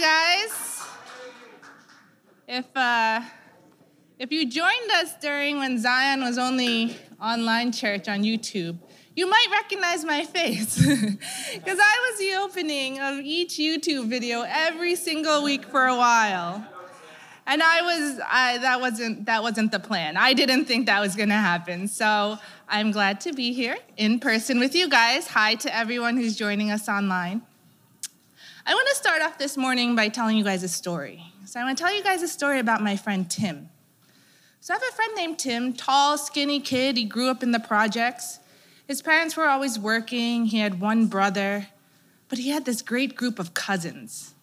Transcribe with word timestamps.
Guys. 0.00 0.84
If, 2.46 2.64
uh, 2.76 3.20
if 4.18 4.30
you 4.30 4.48
joined 4.48 4.90
us 4.92 5.14
during 5.20 5.58
when 5.58 5.76
Zion 5.76 6.22
was 6.22 6.38
only 6.38 6.96
online 7.20 7.72
church 7.72 8.08
on 8.08 8.22
YouTube, 8.22 8.78
you 9.16 9.28
might 9.28 9.46
recognize 9.50 10.04
my 10.04 10.24
face 10.24 10.76
because 11.54 11.78
I 11.80 12.10
was 12.10 12.18
the 12.20 12.34
opening 12.36 13.00
of 13.00 13.18
each 13.18 13.54
YouTube 13.54 14.08
video 14.08 14.44
every 14.46 14.94
single 14.94 15.42
week 15.42 15.64
for 15.64 15.86
a 15.86 15.96
while. 15.96 16.64
And 17.46 17.60
I 17.60 17.82
was, 17.82 18.20
I, 18.24 18.58
that, 18.58 18.80
wasn't, 18.80 19.26
that 19.26 19.42
wasn't 19.42 19.72
the 19.72 19.80
plan. 19.80 20.16
I 20.16 20.32
didn't 20.32 20.66
think 20.66 20.86
that 20.86 21.00
was 21.00 21.16
gonna 21.16 21.40
happen. 21.40 21.88
So 21.88 22.38
I'm 22.68 22.92
glad 22.92 23.20
to 23.22 23.32
be 23.32 23.52
here 23.52 23.76
in 23.96 24.20
person 24.20 24.60
with 24.60 24.76
you 24.76 24.88
guys. 24.88 25.26
Hi 25.28 25.56
to 25.56 25.74
everyone 25.74 26.16
who's 26.16 26.36
joining 26.36 26.70
us 26.70 26.88
online. 26.88 27.42
I 28.68 28.74
wanna 28.74 28.94
start 28.94 29.22
off 29.22 29.38
this 29.38 29.56
morning 29.56 29.96
by 29.96 30.08
telling 30.08 30.36
you 30.36 30.44
guys 30.44 30.62
a 30.62 30.68
story. 30.68 31.24
So 31.46 31.58
I 31.58 31.62
wanna 31.62 31.74
tell 31.74 31.90
you 31.96 32.02
guys 32.02 32.20
a 32.20 32.28
story 32.28 32.58
about 32.58 32.82
my 32.82 32.96
friend 32.96 33.28
Tim. 33.30 33.70
So 34.60 34.74
I 34.74 34.76
have 34.76 34.82
a 34.82 34.94
friend 34.94 35.12
named 35.16 35.38
Tim, 35.38 35.72
tall, 35.72 36.18
skinny 36.18 36.60
kid. 36.60 36.98
He 36.98 37.04
grew 37.04 37.30
up 37.30 37.42
in 37.42 37.52
the 37.52 37.60
projects. 37.60 38.40
His 38.86 39.00
parents 39.00 39.38
were 39.38 39.48
always 39.48 39.78
working. 39.78 40.44
He 40.44 40.58
had 40.58 40.82
one 40.82 41.06
brother, 41.06 41.68
but 42.28 42.36
he 42.36 42.50
had 42.50 42.66
this 42.66 42.82
great 42.82 43.16
group 43.16 43.38
of 43.38 43.54
cousins. 43.54 44.34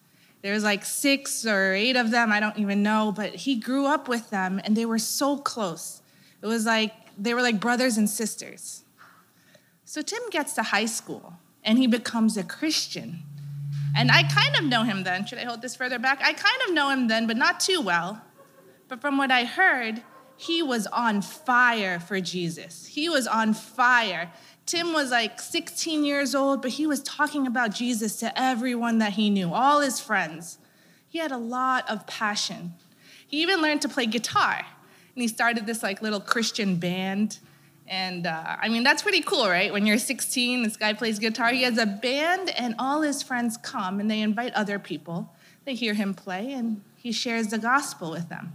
There 0.42 0.52
was 0.52 0.64
like 0.64 0.84
six 0.84 1.46
or 1.46 1.72
eight 1.74 1.94
of 1.94 2.10
them, 2.10 2.32
I 2.32 2.40
don't 2.40 2.58
even 2.58 2.82
know, 2.82 3.12
but 3.14 3.32
he 3.32 3.54
grew 3.54 3.86
up 3.86 4.08
with 4.08 4.30
them 4.30 4.60
and 4.64 4.76
they 4.76 4.86
were 4.86 4.98
so 4.98 5.36
close. 5.36 6.02
It 6.42 6.46
was 6.46 6.66
like 6.66 6.92
they 7.16 7.32
were 7.32 7.42
like 7.42 7.60
brothers 7.60 7.96
and 7.96 8.10
sisters. 8.10 8.82
So 9.84 10.02
Tim 10.02 10.22
gets 10.32 10.54
to 10.54 10.64
high 10.64 10.86
school 10.86 11.34
and 11.62 11.78
he 11.78 11.86
becomes 11.86 12.36
a 12.36 12.42
Christian. 12.42 13.22
And 13.96 14.10
I 14.10 14.22
kind 14.24 14.56
of 14.58 14.64
know 14.64 14.82
him 14.82 15.04
then. 15.04 15.24
Should 15.26 15.38
I 15.38 15.44
hold 15.44 15.62
this 15.62 15.74
further 15.74 15.98
back? 15.98 16.20
I 16.22 16.32
kind 16.34 16.60
of 16.68 16.74
know 16.74 16.90
him 16.90 17.08
then, 17.08 17.26
but 17.26 17.36
not 17.36 17.60
too 17.60 17.80
well. 17.80 18.22
But 18.88 19.00
from 19.00 19.16
what 19.16 19.30
I 19.30 19.44
heard, 19.44 20.02
he 20.36 20.62
was 20.62 20.86
on 20.88 21.22
fire 21.22 21.98
for 21.98 22.20
Jesus. 22.20 22.86
He 22.86 23.08
was 23.08 23.26
on 23.26 23.54
fire. 23.54 24.30
Tim 24.66 24.92
was 24.92 25.10
like 25.10 25.40
16 25.40 26.04
years 26.04 26.34
old, 26.34 26.60
but 26.60 26.72
he 26.72 26.86
was 26.86 27.02
talking 27.02 27.46
about 27.46 27.74
Jesus 27.74 28.16
to 28.16 28.38
everyone 28.38 28.98
that 28.98 29.14
he 29.14 29.30
knew, 29.30 29.52
all 29.54 29.80
his 29.80 29.98
friends. 29.98 30.58
He 31.08 31.18
had 31.18 31.32
a 31.32 31.38
lot 31.38 31.88
of 31.88 32.06
passion. 32.06 32.74
He 33.26 33.40
even 33.42 33.62
learned 33.62 33.82
to 33.82 33.88
play 33.88 34.06
guitar, 34.06 34.58
and 35.14 35.22
he 35.22 35.28
started 35.28 35.66
this 35.66 35.82
like 35.82 36.02
little 36.02 36.20
Christian 36.20 36.76
band. 36.76 37.38
And 37.88 38.26
uh, 38.26 38.56
I 38.60 38.68
mean, 38.68 38.82
that's 38.82 39.02
pretty 39.02 39.20
cool, 39.20 39.48
right? 39.48 39.72
When 39.72 39.86
you're 39.86 39.98
16, 39.98 40.62
this 40.62 40.76
guy 40.76 40.92
plays 40.92 41.18
guitar. 41.18 41.50
He 41.50 41.62
has 41.62 41.78
a 41.78 41.86
band, 41.86 42.50
and 42.50 42.74
all 42.78 43.02
his 43.02 43.22
friends 43.22 43.56
come 43.56 44.00
and 44.00 44.10
they 44.10 44.20
invite 44.20 44.52
other 44.54 44.78
people. 44.78 45.32
They 45.64 45.74
hear 45.74 45.94
him 45.94 46.14
play, 46.14 46.52
and 46.52 46.82
he 46.96 47.12
shares 47.12 47.48
the 47.48 47.58
gospel 47.58 48.10
with 48.10 48.28
them. 48.28 48.52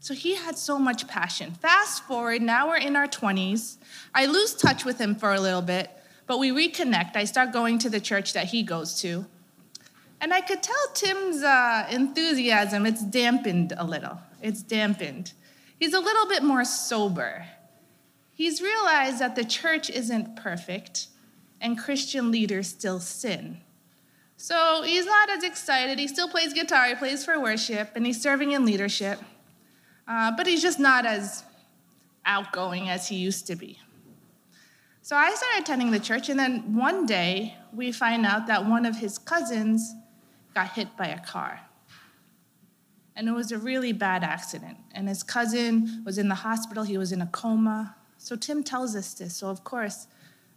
So 0.00 0.14
he 0.14 0.36
had 0.36 0.56
so 0.56 0.78
much 0.78 1.08
passion. 1.08 1.52
Fast 1.52 2.04
forward, 2.04 2.40
now 2.40 2.68
we're 2.68 2.76
in 2.76 2.94
our 2.94 3.08
20s. 3.08 3.78
I 4.14 4.26
lose 4.26 4.54
touch 4.54 4.84
with 4.84 5.00
him 5.00 5.16
for 5.16 5.34
a 5.34 5.40
little 5.40 5.62
bit, 5.62 5.90
but 6.28 6.38
we 6.38 6.50
reconnect. 6.50 7.16
I 7.16 7.24
start 7.24 7.52
going 7.52 7.78
to 7.80 7.90
the 7.90 7.98
church 7.98 8.32
that 8.34 8.46
he 8.46 8.62
goes 8.62 9.00
to. 9.00 9.26
And 10.20 10.32
I 10.32 10.40
could 10.40 10.62
tell 10.62 10.76
Tim's 10.94 11.42
uh, 11.42 11.88
enthusiasm, 11.90 12.86
it's 12.86 13.04
dampened 13.04 13.74
a 13.76 13.84
little. 13.84 14.18
It's 14.40 14.62
dampened. 14.62 15.32
He's 15.78 15.92
a 15.92 16.00
little 16.00 16.26
bit 16.26 16.42
more 16.42 16.64
sober. 16.64 17.44
He's 18.36 18.60
realized 18.60 19.18
that 19.18 19.34
the 19.34 19.44
church 19.44 19.88
isn't 19.88 20.36
perfect 20.36 21.08
and 21.58 21.78
Christian 21.78 22.30
leaders 22.30 22.68
still 22.68 23.00
sin. 23.00 23.62
So 24.36 24.82
he's 24.82 25.06
not 25.06 25.30
as 25.30 25.42
excited. 25.42 25.98
He 25.98 26.06
still 26.06 26.28
plays 26.28 26.52
guitar, 26.52 26.86
he 26.86 26.94
plays 26.94 27.24
for 27.24 27.40
worship, 27.40 27.92
and 27.94 28.04
he's 28.04 28.20
serving 28.20 28.52
in 28.52 28.66
leadership. 28.66 29.18
Uh, 30.06 30.32
but 30.36 30.46
he's 30.46 30.60
just 30.60 30.78
not 30.78 31.06
as 31.06 31.44
outgoing 32.26 32.90
as 32.90 33.08
he 33.08 33.16
used 33.16 33.46
to 33.46 33.56
be. 33.56 33.78
So 35.00 35.16
I 35.16 35.32
started 35.34 35.62
attending 35.62 35.90
the 35.90 35.98
church, 35.98 36.28
and 36.28 36.38
then 36.38 36.76
one 36.76 37.06
day 37.06 37.56
we 37.72 37.90
find 37.90 38.26
out 38.26 38.46
that 38.48 38.66
one 38.66 38.84
of 38.84 38.98
his 38.98 39.16
cousins 39.16 39.94
got 40.54 40.72
hit 40.72 40.94
by 40.98 41.06
a 41.06 41.24
car. 41.24 41.60
And 43.14 43.28
it 43.28 43.32
was 43.32 43.50
a 43.50 43.56
really 43.56 43.92
bad 43.92 44.22
accident. 44.22 44.76
And 44.92 45.08
his 45.08 45.22
cousin 45.22 46.02
was 46.04 46.18
in 46.18 46.28
the 46.28 46.34
hospital, 46.34 46.84
he 46.84 46.98
was 46.98 47.12
in 47.12 47.22
a 47.22 47.26
coma. 47.26 47.96
So 48.18 48.36
Tim 48.36 48.62
tells 48.62 48.96
us 48.96 49.14
this. 49.14 49.36
So, 49.36 49.48
of 49.48 49.64
course, 49.64 50.08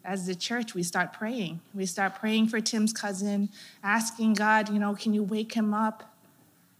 as 0.03 0.25
the 0.25 0.35
church, 0.35 0.73
we 0.73 0.83
start 0.83 1.13
praying. 1.13 1.59
We 1.73 1.85
start 1.85 2.15
praying 2.15 2.47
for 2.47 2.61
Tim's 2.61 2.93
cousin, 2.93 3.49
asking 3.83 4.35
God, 4.35 4.69
you 4.69 4.79
know, 4.79 4.95
can 4.95 5.13
you 5.13 5.23
wake 5.23 5.53
him 5.53 5.73
up? 5.73 6.15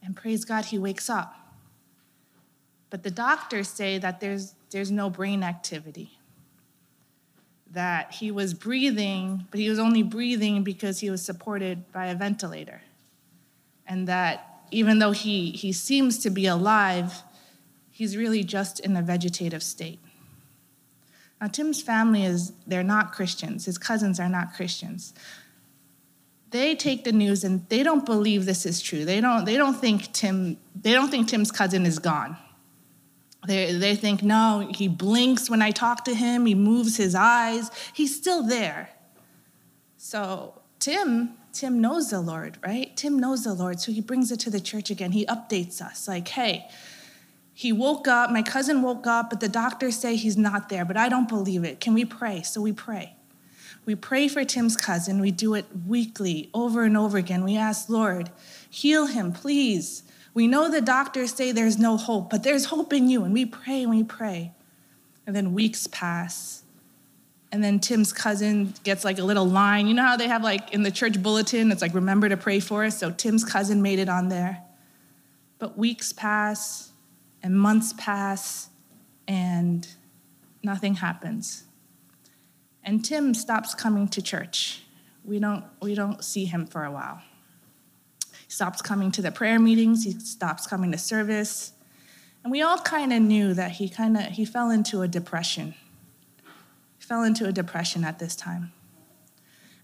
And 0.03 0.15
praise 0.15 0.45
God, 0.45 0.65
he 0.65 0.79
wakes 0.79 1.09
up. 1.09 1.35
But 2.89 3.03
the 3.03 3.11
doctors 3.11 3.67
say 3.67 3.97
that 3.99 4.19
there's, 4.19 4.55
there's 4.71 4.89
no 4.89 5.09
brain 5.09 5.43
activity. 5.43 6.17
That 7.71 8.13
he 8.13 8.31
was 8.31 8.53
breathing, 8.53 9.45
but 9.51 9.59
he 9.59 9.69
was 9.69 9.77
only 9.77 10.01
breathing 10.01 10.63
because 10.63 11.01
he 11.01 11.09
was 11.09 11.23
supported 11.23 11.91
by 11.91 12.07
a 12.07 12.15
ventilator. 12.15 12.81
And 13.85 14.07
that 14.07 14.63
even 14.71 14.99
though 14.99 15.11
he, 15.11 15.51
he 15.51 15.71
seems 15.71 16.17
to 16.19 16.29
be 16.29 16.47
alive, 16.47 17.21
he's 17.91 18.17
really 18.17 18.43
just 18.43 18.79
in 18.79 18.95
a 18.95 19.01
vegetative 19.01 19.61
state. 19.61 19.99
Now, 21.41 21.47
Tim's 21.47 21.81
family 21.81 22.25
is, 22.25 22.53
they're 22.67 22.83
not 22.83 23.13
Christians. 23.13 23.65
His 23.65 23.77
cousins 23.77 24.19
are 24.19 24.29
not 24.29 24.53
Christians. 24.53 25.13
They 26.51 26.75
take 26.75 27.03
the 27.03 27.11
news 27.11 27.43
and 27.43 27.67
they 27.69 27.83
don't 27.83 28.05
believe 28.05 28.45
this 28.45 28.65
is 28.65 28.81
true. 28.81 29.05
They 29.05 29.21
don't, 29.21 29.45
they 29.45 29.55
don't 29.55 29.75
think 29.75 30.11
Tim, 30.11 30.57
they 30.75 30.93
don't 30.93 31.09
think 31.09 31.27
Tim's 31.27 31.51
cousin 31.51 31.85
is 31.85 31.99
gone. 31.99 32.37
They, 33.47 33.71
they 33.71 33.95
think, 33.95 34.21
no, 34.21 34.69
he 34.73 34.87
blinks 34.87 35.49
when 35.49 35.61
I 35.61 35.71
talk 35.71 36.03
to 36.05 36.13
him, 36.13 36.45
he 36.45 36.55
moves 36.55 36.97
his 36.97 37.15
eyes, 37.15 37.71
he's 37.93 38.15
still 38.15 38.43
there. 38.43 38.89
So 39.95 40.61
Tim, 40.79 41.37
Tim 41.53 41.79
knows 41.79 42.09
the 42.09 42.19
Lord, 42.19 42.57
right? 42.65 42.95
Tim 42.97 43.17
knows 43.17 43.43
the 43.43 43.53
Lord, 43.53 43.79
so 43.79 43.91
he 43.91 44.01
brings 44.01 44.31
it 44.31 44.39
to 44.41 44.49
the 44.49 44.59
church 44.59 44.89
again. 44.89 45.11
He 45.11 45.25
updates 45.25 45.81
us 45.81 46.07
like, 46.07 46.27
hey, 46.27 46.69
he 47.59 47.73
woke 47.73 48.07
up, 48.07 48.31
my 48.31 48.41
cousin 48.41 48.81
woke 48.81 49.05
up, 49.05 49.29
but 49.29 49.41
the 49.41 49.49
doctors 49.49 49.97
say 49.97 50.15
he's 50.15 50.37
not 50.37 50.69
there, 50.69 50.85
but 50.85 50.95
I 50.95 51.09
don't 51.09 51.27
believe 51.27 51.65
it. 51.65 51.81
Can 51.81 51.93
we 51.93 52.05
pray? 52.05 52.41
So 52.41 52.61
we 52.61 52.71
pray. 52.71 53.17
We 53.83 53.95
pray 53.95 54.29
for 54.29 54.45
Tim's 54.45 54.77
cousin. 54.77 55.19
We 55.19 55.31
do 55.31 55.55
it 55.55 55.65
weekly, 55.85 56.49
over 56.53 56.83
and 56.83 56.95
over 56.95 57.17
again. 57.17 57.43
We 57.43 57.57
ask, 57.57 57.89
Lord, 57.89 58.31
heal 58.69 59.07
him, 59.07 59.33
please. 59.33 60.03
We 60.33 60.47
know 60.47 60.71
the 60.71 60.79
doctors 60.79 61.33
say 61.33 61.51
there's 61.51 61.77
no 61.77 61.97
hope, 61.97 62.29
but 62.29 62.43
there's 62.43 62.63
hope 62.63 62.93
in 62.93 63.09
you. 63.09 63.25
And 63.25 63.33
we 63.33 63.45
pray 63.45 63.81
and 63.81 63.89
we 63.89 64.05
pray. 64.05 64.53
And 65.27 65.35
then 65.35 65.53
weeks 65.53 65.85
pass. 65.87 66.63
And 67.51 67.61
then 67.61 67.81
Tim's 67.81 68.13
cousin 68.13 68.73
gets 68.85 69.03
like 69.03 69.19
a 69.19 69.23
little 69.25 69.45
line. 69.45 69.85
You 69.85 69.95
know 69.95 70.03
how 70.03 70.15
they 70.15 70.29
have 70.29 70.45
like 70.45 70.73
in 70.73 70.83
the 70.83 70.91
church 70.91 71.21
bulletin, 71.21 71.73
it's 71.73 71.81
like, 71.81 71.93
remember 71.93 72.29
to 72.29 72.37
pray 72.37 72.61
for 72.61 72.85
us? 72.85 72.97
So 72.97 73.11
Tim's 73.11 73.43
cousin 73.43 73.81
made 73.81 73.99
it 73.99 74.07
on 74.07 74.29
there. 74.29 74.63
But 75.57 75.77
weeks 75.77 76.13
pass 76.13 76.88
and 77.41 77.57
months 77.57 77.93
pass 77.97 78.69
and 79.27 79.87
nothing 80.63 80.95
happens. 80.95 81.63
And 82.83 83.03
Tim 83.03 83.33
stops 83.33 83.75
coming 83.75 84.07
to 84.09 84.21
church. 84.21 84.83
We 85.23 85.39
don't, 85.39 85.63
we 85.81 85.95
don't 85.95 86.23
see 86.23 86.45
him 86.45 86.65
for 86.65 86.83
a 86.83 86.91
while. 86.91 87.21
He 88.31 88.51
stops 88.51 88.81
coming 88.81 89.11
to 89.11 89.21
the 89.21 89.31
prayer 89.31 89.59
meetings, 89.59 90.03
he 90.03 90.11
stops 90.11 90.65
coming 90.65 90.91
to 90.91 90.97
service. 90.97 91.73
And 92.43 92.51
we 92.51 92.61
all 92.61 92.77
kind 92.79 93.11
of 93.11 93.21
knew 93.21 93.53
that 93.53 93.71
he 93.71 93.89
kind 93.89 94.15
of 94.17 94.23
he 94.23 94.45
fell 94.45 94.71
into 94.71 95.01
a 95.01 95.07
depression. 95.07 95.75
He 96.97 97.05
fell 97.05 97.23
into 97.23 97.45
a 97.45 97.51
depression 97.51 98.03
at 98.03 98.17
this 98.17 98.35
time. 98.35 98.71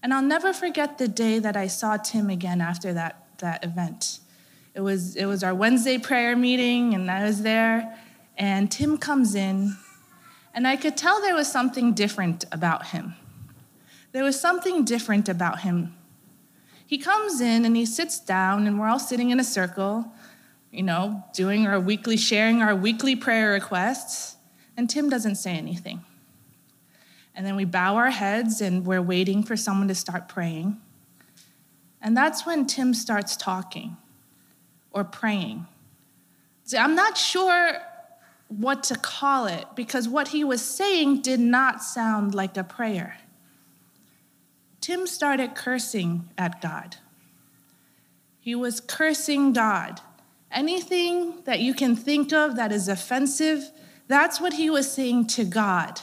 And 0.02 0.14
I'll 0.14 0.22
never 0.22 0.52
forget 0.52 0.98
the 0.98 1.08
day 1.08 1.38
that 1.38 1.56
I 1.56 1.66
saw 1.66 1.96
Tim 1.96 2.30
again 2.30 2.60
after 2.60 2.92
that, 2.94 3.26
that 3.38 3.64
event. 3.64 4.20
It 4.76 4.80
was, 4.80 5.16
it 5.16 5.24
was 5.24 5.42
our 5.42 5.56
Wednesday 5.56 5.98
prayer 5.98 6.36
meeting, 6.36 6.94
and 6.94 7.10
I 7.10 7.24
was 7.24 7.42
there, 7.42 7.98
and 8.38 8.70
Tim 8.70 8.96
comes 8.96 9.34
in, 9.34 9.76
and 10.54 10.68
I 10.68 10.76
could 10.76 10.96
tell 10.96 11.20
there 11.20 11.34
was 11.34 11.50
something 11.50 11.94
different 11.94 12.44
about 12.52 12.86
him. 12.86 13.14
There 14.12 14.22
was 14.22 14.38
something 14.38 14.84
different 14.84 15.28
about 15.28 15.62
him 15.62 15.96
he 16.86 16.98
comes 16.98 17.40
in 17.40 17.64
and 17.64 17.76
he 17.76 17.84
sits 17.84 18.20
down, 18.20 18.66
and 18.66 18.78
we're 18.78 18.86
all 18.86 19.00
sitting 19.00 19.30
in 19.30 19.40
a 19.40 19.44
circle, 19.44 20.12
you 20.70 20.84
know, 20.84 21.24
doing 21.34 21.66
our 21.66 21.80
weekly, 21.80 22.16
sharing 22.16 22.62
our 22.62 22.76
weekly 22.76 23.16
prayer 23.16 23.50
requests, 23.52 24.36
and 24.76 24.88
Tim 24.88 25.10
doesn't 25.10 25.34
say 25.34 25.56
anything. 25.56 26.04
And 27.34 27.44
then 27.44 27.56
we 27.56 27.64
bow 27.64 27.96
our 27.96 28.10
heads 28.10 28.62
and 28.62 28.86
we're 28.86 29.02
waiting 29.02 29.42
for 29.42 29.56
someone 29.56 29.88
to 29.88 29.94
start 29.94 30.26
praying. 30.26 30.80
And 32.00 32.16
that's 32.16 32.46
when 32.46 32.66
Tim 32.66 32.94
starts 32.94 33.36
talking 33.36 33.96
or 34.96 35.04
praying. 35.04 35.66
See, 36.64 36.78
I'm 36.78 36.94
not 36.94 37.18
sure 37.18 37.78
what 38.48 38.82
to 38.84 38.96
call 38.96 39.46
it 39.46 39.66
because 39.76 40.08
what 40.08 40.28
he 40.28 40.42
was 40.42 40.62
saying 40.62 41.20
did 41.20 41.38
not 41.38 41.82
sound 41.82 42.34
like 42.34 42.56
a 42.56 42.64
prayer. 42.64 43.18
Tim 44.80 45.06
started 45.06 45.54
cursing 45.54 46.30
at 46.38 46.62
God. 46.62 46.96
He 48.40 48.54
was 48.54 48.80
cursing 48.80 49.52
God. 49.52 50.00
Anything 50.50 51.42
that 51.44 51.60
you 51.60 51.74
can 51.74 51.94
think 51.94 52.32
of 52.32 52.56
that 52.56 52.72
is 52.72 52.88
offensive, 52.88 53.70
that's 54.08 54.40
what 54.40 54.54
he 54.54 54.70
was 54.70 54.90
saying 54.90 55.26
to 55.26 55.44
God. 55.44 56.00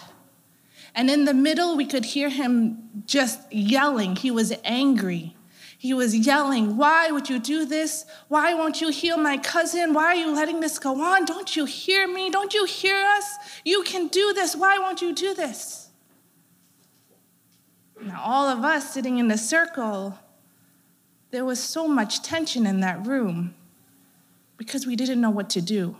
And 0.93 1.09
in 1.09 1.25
the 1.25 1.33
middle, 1.33 1.75
we 1.75 1.85
could 1.85 2.05
hear 2.05 2.29
him 2.29 3.03
just 3.07 3.51
yelling. 3.51 4.17
He 4.17 4.29
was 4.29 4.53
angry. 4.63 5.35
He 5.83 5.93
was 5.93 6.15
yelling, 6.15 6.77
Why 6.77 7.11
would 7.11 7.29
you 7.29 7.39
do 7.39 7.65
this? 7.65 8.05
Why 8.29 8.53
won't 8.53 8.79
you 8.79 8.89
heal 8.89 9.17
my 9.17 9.37
cousin? 9.37 9.93
Why 9.93 10.05
are 10.05 10.15
you 10.15 10.33
letting 10.33 10.61
this 10.61 10.79
go 10.79 11.01
on? 11.01 11.25
Don't 11.25 11.57
you 11.57 11.65
hear 11.65 12.07
me? 12.07 12.29
Don't 12.29 12.53
you 12.53 12.63
hear 12.63 12.95
us? 12.95 13.25
You 13.65 13.83
can 13.83 14.07
do 14.07 14.31
this. 14.31 14.55
Why 14.55 14.77
won't 14.77 15.01
you 15.01 15.13
do 15.13 15.33
this? 15.33 15.89
Now, 18.01 18.21
all 18.23 18.47
of 18.47 18.63
us 18.63 18.93
sitting 18.93 19.17
in 19.17 19.27
the 19.27 19.37
circle, 19.37 20.17
there 21.31 21.43
was 21.43 21.61
so 21.61 21.85
much 21.85 22.21
tension 22.21 22.65
in 22.65 22.79
that 22.79 23.05
room 23.05 23.53
because 24.55 24.87
we 24.87 24.95
didn't 24.95 25.19
know 25.19 25.31
what 25.31 25.49
to 25.49 25.61
do. 25.61 25.97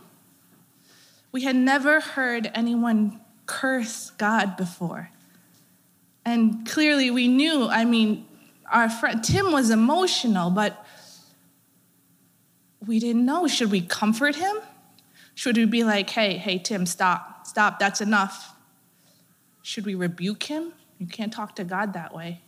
We 1.33 1.43
had 1.43 1.57
never 1.57 1.99
heard 1.99 2.49
anyone 2.55 3.19
curse 3.47 4.11
God 4.11 4.55
before. 4.55 5.09
And 6.23 6.65
clearly 6.65 7.11
we 7.11 7.27
knew, 7.27 7.67
I 7.67 7.83
mean, 7.83 8.27
our 8.71 8.89
friend 8.89 9.23
Tim 9.23 9.51
was 9.51 9.69
emotional, 9.69 10.49
but 10.49 10.85
we 12.85 12.99
didn't 12.99 13.25
know. 13.25 13.47
Should 13.47 13.71
we 13.71 13.81
comfort 13.81 14.35
him? 14.35 14.57
Should 15.35 15.57
we 15.57 15.65
be 15.65 15.83
like, 15.83 16.09
hey, 16.09 16.37
hey, 16.37 16.59
Tim, 16.59 16.85
stop, 16.85 17.47
stop, 17.47 17.79
that's 17.79 18.01
enough? 18.01 18.53
Should 19.61 19.85
we 19.85 19.95
rebuke 19.95 20.43
him? 20.43 20.73
You 20.99 21.07
can't 21.07 21.33
talk 21.33 21.55
to 21.55 21.63
God 21.63 21.93
that 21.93 22.13
way. 22.13 22.41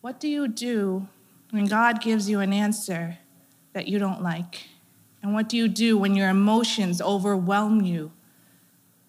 What 0.00 0.20
do 0.20 0.28
you 0.28 0.48
do 0.48 1.08
when 1.50 1.66
God 1.66 2.00
gives 2.00 2.30
you 2.30 2.40
an 2.40 2.52
answer 2.52 3.18
that 3.72 3.88
you 3.88 3.98
don't 3.98 4.22
like? 4.22 4.68
And 5.22 5.34
what 5.34 5.48
do 5.48 5.56
you 5.56 5.68
do 5.68 5.98
when 5.98 6.14
your 6.14 6.30
emotions 6.30 7.02
overwhelm 7.02 7.82
you? 7.82 8.12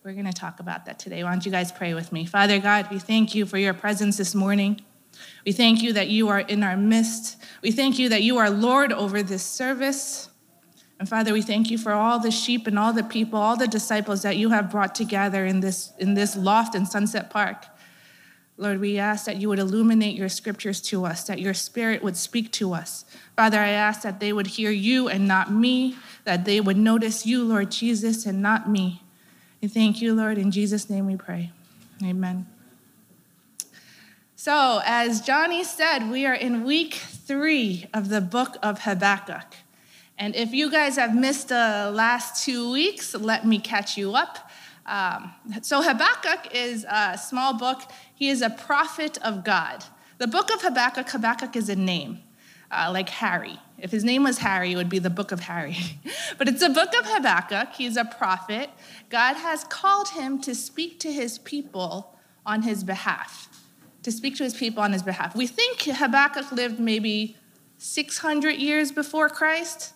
We're 0.04 0.14
going 0.14 0.26
to 0.26 0.34
talk 0.34 0.60
about 0.60 0.86
that 0.86 0.98
today. 0.98 1.24
Why 1.24 1.32
don't 1.32 1.46
you 1.46 1.52
guys 1.52 1.72
pray 1.72 1.94
with 1.94 2.12
me? 2.12 2.26
Father 2.26 2.60
God, 2.60 2.90
we 2.90 3.00
thank 3.00 3.36
you 3.36 3.46
for 3.46 3.58
your 3.58 3.74
presence 3.74 4.18
this 4.18 4.34
morning. 4.34 4.82
We 5.46 5.52
thank 5.52 5.82
you 5.82 5.94
that 5.94 6.10
you 6.10 6.30
are 6.30 6.40
in 6.40 6.64
our 6.64 6.78
midst. 6.78 7.38
We 7.62 7.72
thank 7.72 8.00
you 8.00 8.10
that 8.10 8.24
you 8.24 8.38
are 8.38 8.50
Lord 8.50 8.92
over 8.92 9.24
this 9.24 9.44
service. 9.44 10.30
And 11.00 11.08
Father, 11.08 11.32
we 11.32 11.42
thank 11.42 11.72
you 11.72 11.78
for 11.78 11.94
all 11.94 12.20
the 12.20 12.32
sheep 12.32 12.68
and 12.68 12.78
all 12.78 12.92
the 12.92 13.04
people, 13.04 13.40
all 13.40 13.56
the 13.56 13.68
disciples 13.68 14.22
that 14.24 14.38
you 14.38 14.50
have 14.50 14.70
brought 14.70 14.94
together 14.94 15.46
in 15.46 15.62
this, 15.62 15.94
in 15.98 16.14
this 16.14 16.36
loft 16.36 16.76
in 16.76 16.86
Sunset 16.86 17.30
Park. 17.30 17.66
Lord, 18.58 18.82
we 18.82 18.98
ask 18.98 19.26
that 19.26 19.38
you 19.38 19.48
would 19.48 19.60
illuminate 19.60 20.18
your 20.18 20.28
scriptures 20.28 20.82
to 20.82 21.06
us, 21.06 21.24
that 21.24 21.40
your 21.40 21.54
spirit 21.54 22.04
would 22.04 22.18
speak 22.18 22.52
to 22.54 22.74
us. 22.74 23.06
Father, 23.38 23.58
I 23.58 23.70
ask 23.70 24.02
that 24.02 24.20
they 24.20 24.34
would 24.34 24.48
hear 24.48 24.70
you 24.70 25.08
and 25.08 25.26
not 25.26 25.50
me, 25.50 25.96
that 26.26 26.44
they 26.44 26.60
would 26.60 26.76
notice 26.76 27.26
you, 27.26 27.46
Lord 27.46 27.72
Jesus, 27.72 28.26
and 28.26 28.42
not 28.42 28.70
me. 28.70 29.02
We 29.62 29.70
thank 29.70 30.02
you, 30.02 30.14
Lord. 30.14 30.38
In 30.38 30.52
Jesus' 30.52 30.90
name 30.90 31.06
we 31.06 31.16
pray. 31.16 31.52
Amen. 32.04 32.48
So, 34.42 34.80
as 34.86 35.20
Johnny 35.20 35.66
said, 35.66 36.10
we 36.10 36.26
are 36.26 36.34
in 36.34 36.64
week 36.64 36.94
three 36.94 37.88
of 37.94 38.08
the 38.08 38.22
book 38.22 38.56
of 38.64 38.84
Habakkuk. 38.84 39.54
And 40.18 40.34
if 40.34 40.54
you 40.54 40.72
guys 40.72 40.96
have 40.96 41.14
missed 41.14 41.50
the 41.50 41.92
last 41.94 42.46
two 42.46 42.72
weeks, 42.72 43.14
let 43.14 43.46
me 43.46 43.60
catch 43.60 43.98
you 43.98 44.16
up. 44.16 44.50
Um, 44.86 45.34
so, 45.62 45.82
Habakkuk 45.82 46.56
is 46.56 46.86
a 46.90 47.18
small 47.18 47.58
book. 47.58 47.82
He 48.16 48.30
is 48.30 48.42
a 48.42 48.50
prophet 48.50 49.18
of 49.24 49.44
God. 49.44 49.84
The 50.20 50.28
book 50.28 50.50
of 50.54 50.62
Habakkuk, 50.62 51.10
Habakkuk 51.10 51.58
is 51.58 51.68
a 51.68 51.76
name, 51.76 52.20
uh, 52.72 52.92
like 52.94 53.10
Harry. 53.10 53.60
If 53.78 53.92
his 53.92 54.06
name 54.06 54.24
was 54.24 54.38
Harry, 54.38 54.72
it 54.72 54.78
would 54.78 54.88
be 54.88 55.00
the 55.00 55.10
book 55.10 55.34
of 55.34 55.42
Harry. 55.42 55.76
but 56.38 56.48
it's 56.48 56.62
a 56.62 56.70
book 56.70 56.98
of 56.98 57.06
Habakkuk. 57.06 57.74
He's 57.74 57.98
a 57.98 58.06
prophet. 58.06 58.70
God 59.10 59.34
has 59.34 59.66
called 59.66 60.12
him 60.12 60.40
to 60.44 60.56
speak 60.56 60.98
to 61.02 61.12
his 61.12 61.40
people 61.40 62.16
on 62.46 62.62
his 62.62 62.86
behalf. 62.86 63.50
To 64.04 64.12
speak 64.12 64.36
to 64.38 64.44
his 64.44 64.54
people 64.54 64.82
on 64.82 64.94
his 64.94 65.04
behalf. 65.04 65.36
We 65.36 65.46
think 65.46 65.84
Habakkuk 65.84 66.52
lived 66.52 66.80
maybe 66.80 67.36
600 67.78 68.52
years 68.56 68.92
before 68.92 69.30
Christ. 69.30 69.94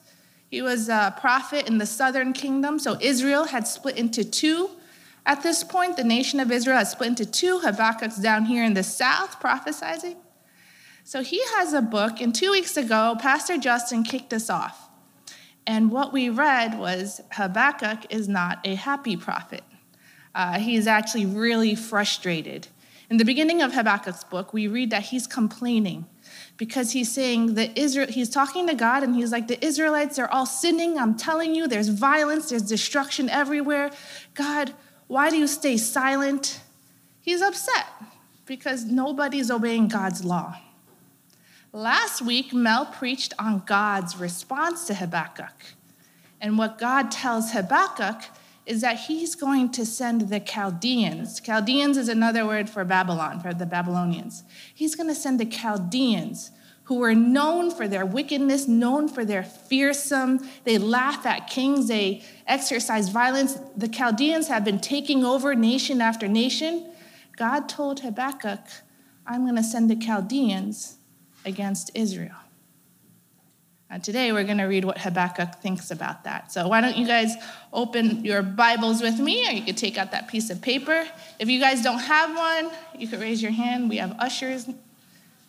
He 0.50 0.62
was 0.62 0.90
a 0.90 1.16
prophet 1.20 1.68
in 1.68 1.78
the 1.78 1.86
southern 1.86 2.34
kingdom. 2.34 2.80
So 2.80 2.98
Israel 3.02 3.46
had 3.46 3.68
split 3.68 3.98
into 3.98 4.24
two 4.24 4.70
at 5.26 5.42
this 5.42 5.64
point, 5.64 5.96
the 5.96 6.04
nation 6.04 6.40
of 6.40 6.52
Israel 6.52 6.78
has 6.78 6.92
split 6.92 7.10
into 7.10 7.26
two. 7.26 7.60
Habakkuk's 7.60 8.18
down 8.18 8.46
here 8.46 8.64
in 8.64 8.74
the 8.74 8.84
south, 8.84 9.40
prophesizing. 9.40 10.18
So 11.06 11.24
he 11.24 11.42
has 11.56 11.74
a 11.74 11.82
book, 11.82 12.20
and 12.20 12.34
two 12.36 12.52
weeks 12.52 12.76
ago, 12.76 13.16
Pastor 13.20 13.58
Justin 13.58 14.04
kicked 14.04 14.34
us 14.34 14.50
off. 14.50 14.90
And 15.66 15.92
what 15.92 16.12
we 16.12 16.30
read 16.30 16.78
was 16.78 17.22
Habakkuk 17.32 18.06
is 18.10 18.28
not 18.28 18.60
a 18.66 18.76
happy 18.76 19.16
prophet. 19.16 19.64
Uh, 20.36 20.60
he 20.60 20.76
is 20.76 20.88
actually 20.88 21.26
really 21.26 21.76
frustrated. 21.76 22.68
In 23.14 23.18
the 23.18 23.26
beginning 23.26 23.62
of 23.62 23.74
Habakkuk's 23.74 24.24
book, 24.24 24.54
we 24.54 24.66
read 24.66 24.90
that 24.90 25.04
he's 25.04 25.28
complaining 25.28 26.08
because 26.58 26.94
he's 26.94 27.12
saying 27.12 27.54
that 27.54 27.78
Israel, 27.78 28.08
he's 28.10 28.28
talking 28.28 28.66
to 28.66 28.74
God 28.74 29.04
and 29.04 29.14
he's 29.14 29.32
like, 29.32 29.48
the 29.48 29.64
Israelites 29.64 30.18
are 30.18 30.28
all 30.32 30.48
sinning. 30.48 30.98
I'm 30.98 31.16
telling 31.16 31.54
you, 31.54 31.68
there's 31.68 31.90
violence, 31.90 32.50
there's 32.50 32.64
destruction 32.64 33.30
everywhere. 33.30 33.92
God, 34.34 34.74
why 35.06 35.30
do 35.30 35.38
you 35.38 35.46
stay 35.46 35.78
silent? 35.78 36.60
He's 37.22 37.44
upset 37.44 37.86
because 38.48 38.86
nobody's 38.86 39.52
obeying 39.52 39.90
God's 39.90 40.26
law. 40.26 40.58
Last 41.72 42.24
week, 42.24 42.52
Mel 42.52 42.88
preached 42.88 43.36
on 43.38 43.62
God's 43.68 44.18
response 44.18 44.88
to 44.88 44.96
Habakkuk. 44.96 45.54
And 46.42 46.58
what 46.58 46.80
God 46.80 47.12
tells 47.12 47.52
Habakkuk 47.52 48.24
is 48.66 48.82
that 48.82 48.98
he's 48.98 49.36
going 49.36 49.70
to 49.72 49.86
send 49.86 50.30
the 50.30 50.40
Chaldeans. 50.40 51.40
Chaldeans 51.40 51.98
is 51.98 52.08
another 52.08 52.46
word 52.46 52.70
for 52.70 52.86
Babylon, 52.86 53.40
for 53.40 53.54
the 53.54 53.66
Babylonians. 53.66 54.44
He's 54.74 54.96
going 54.96 55.10
to 55.10 55.16
send 55.16 55.40
the 55.40 55.46
Chaldeans 55.46 56.52
who 56.86 56.96
were 56.96 57.16
known 57.16 57.72
for 57.72 57.88
their 57.88 58.06
wickedness, 58.06 58.68
known 58.68 59.08
for 59.08 59.24
their 59.24 59.44
fearsome. 59.44 60.46
They 60.64 60.78
laugh 60.78 61.26
at 61.26 61.48
kings, 61.48 61.88
they 61.88 62.24
exercise 62.46 63.10
violence. 63.10 63.58
The 63.76 63.88
Chaldeans 63.88 64.48
have 64.48 64.66
been 64.66 64.80
taking 64.80 65.24
over 65.24 65.56
nation 65.56 66.02
after 66.02 66.28
nation. 66.28 66.90
God 67.38 67.70
told 67.70 68.02
Habakkuk, 68.02 68.60
I'm 69.26 69.44
going 69.44 69.56
to 69.56 69.64
send 69.64 69.90
the 69.90 69.96
Chaldeans 69.96 70.98
against 71.46 71.92
Israel. 71.94 72.43
And 73.94 74.04
today 74.04 74.32
we're 74.32 74.44
going 74.44 74.58
to 74.58 74.64
read 74.64 74.86
what 74.86 74.98
Habakkuk 74.98 75.62
thinks 75.62 75.92
about 75.92 76.24
that. 76.24 76.52
So 76.52 76.68
why 76.68 76.82
don't 76.82 76.98
you 76.98 77.06
guys 77.06 77.36
open 77.72 78.26
your 78.26 78.42
Bibles 78.42 79.04
with 79.04 79.20
me, 79.20 79.48
or 79.48 79.52
you 79.52 79.62
could 79.62 79.78
take 79.78 80.00
out 80.00 80.10
that 80.14 80.28
piece 80.28 80.50
of 80.50 80.64
paper. 80.64 81.08
If 81.38 81.48
you 81.48 81.60
guys 81.60 81.84
don't 81.84 82.00
have 82.00 82.36
one, 82.36 82.72
you 82.98 83.08
could 83.08 83.22
raise 83.22 83.40
your 83.40 83.52
hand. 83.52 83.92
We 83.92 83.98
have 83.98 84.16
ushers 84.18 84.68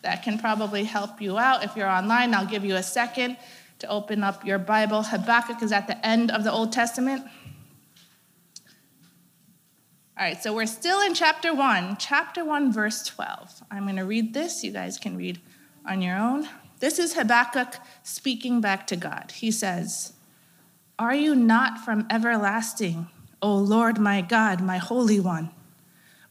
that 0.03 0.21
can 0.21 0.37
probably 0.37 0.83
help 0.83 1.19
you 1.19 1.39
out. 1.39 1.63
If 1.63 1.75
you're 1.75 1.87
online, 1.87 2.35
I'll 2.35 2.45
give 2.45 2.63
you 2.63 2.75
a 2.75 2.83
second 2.83 3.37
to 3.79 3.87
open 3.87 4.23
up 4.23 4.45
your 4.45 4.59
Bible. 4.59 5.01
Habakkuk 5.01 5.63
is 5.63 5.71
at 5.71 5.87
the 5.87 6.05
end 6.05 6.29
of 6.29 6.43
the 6.43 6.51
Old 6.51 6.71
Testament. 6.71 7.23
All 10.17 10.23
right, 10.23 10.39
so 10.39 10.53
we're 10.53 10.67
still 10.67 11.01
in 11.01 11.15
chapter 11.15 11.51
1, 11.51 11.97
chapter 11.97 12.45
1, 12.45 12.71
verse 12.71 13.01
12. 13.07 13.63
I'm 13.71 13.85
going 13.85 13.95
to 13.95 14.05
read 14.05 14.35
this. 14.35 14.63
You 14.63 14.71
guys 14.71 14.99
can 14.99 15.17
read 15.17 15.41
on 15.83 16.03
your 16.03 16.15
own. 16.15 16.47
This 16.79 16.99
is 16.99 17.13
Habakkuk 17.13 17.75
speaking 18.03 18.59
back 18.59 18.85
to 18.87 18.95
God. 18.95 19.31
He 19.35 19.49
says, 19.51 20.13
Are 20.99 21.15
you 21.15 21.33
not 21.33 21.79
from 21.79 22.05
everlasting, 22.09 23.07
O 23.41 23.55
Lord 23.55 23.97
my 23.97 24.21
God, 24.21 24.61
my 24.61 24.77
Holy 24.77 25.19
One? 25.19 25.51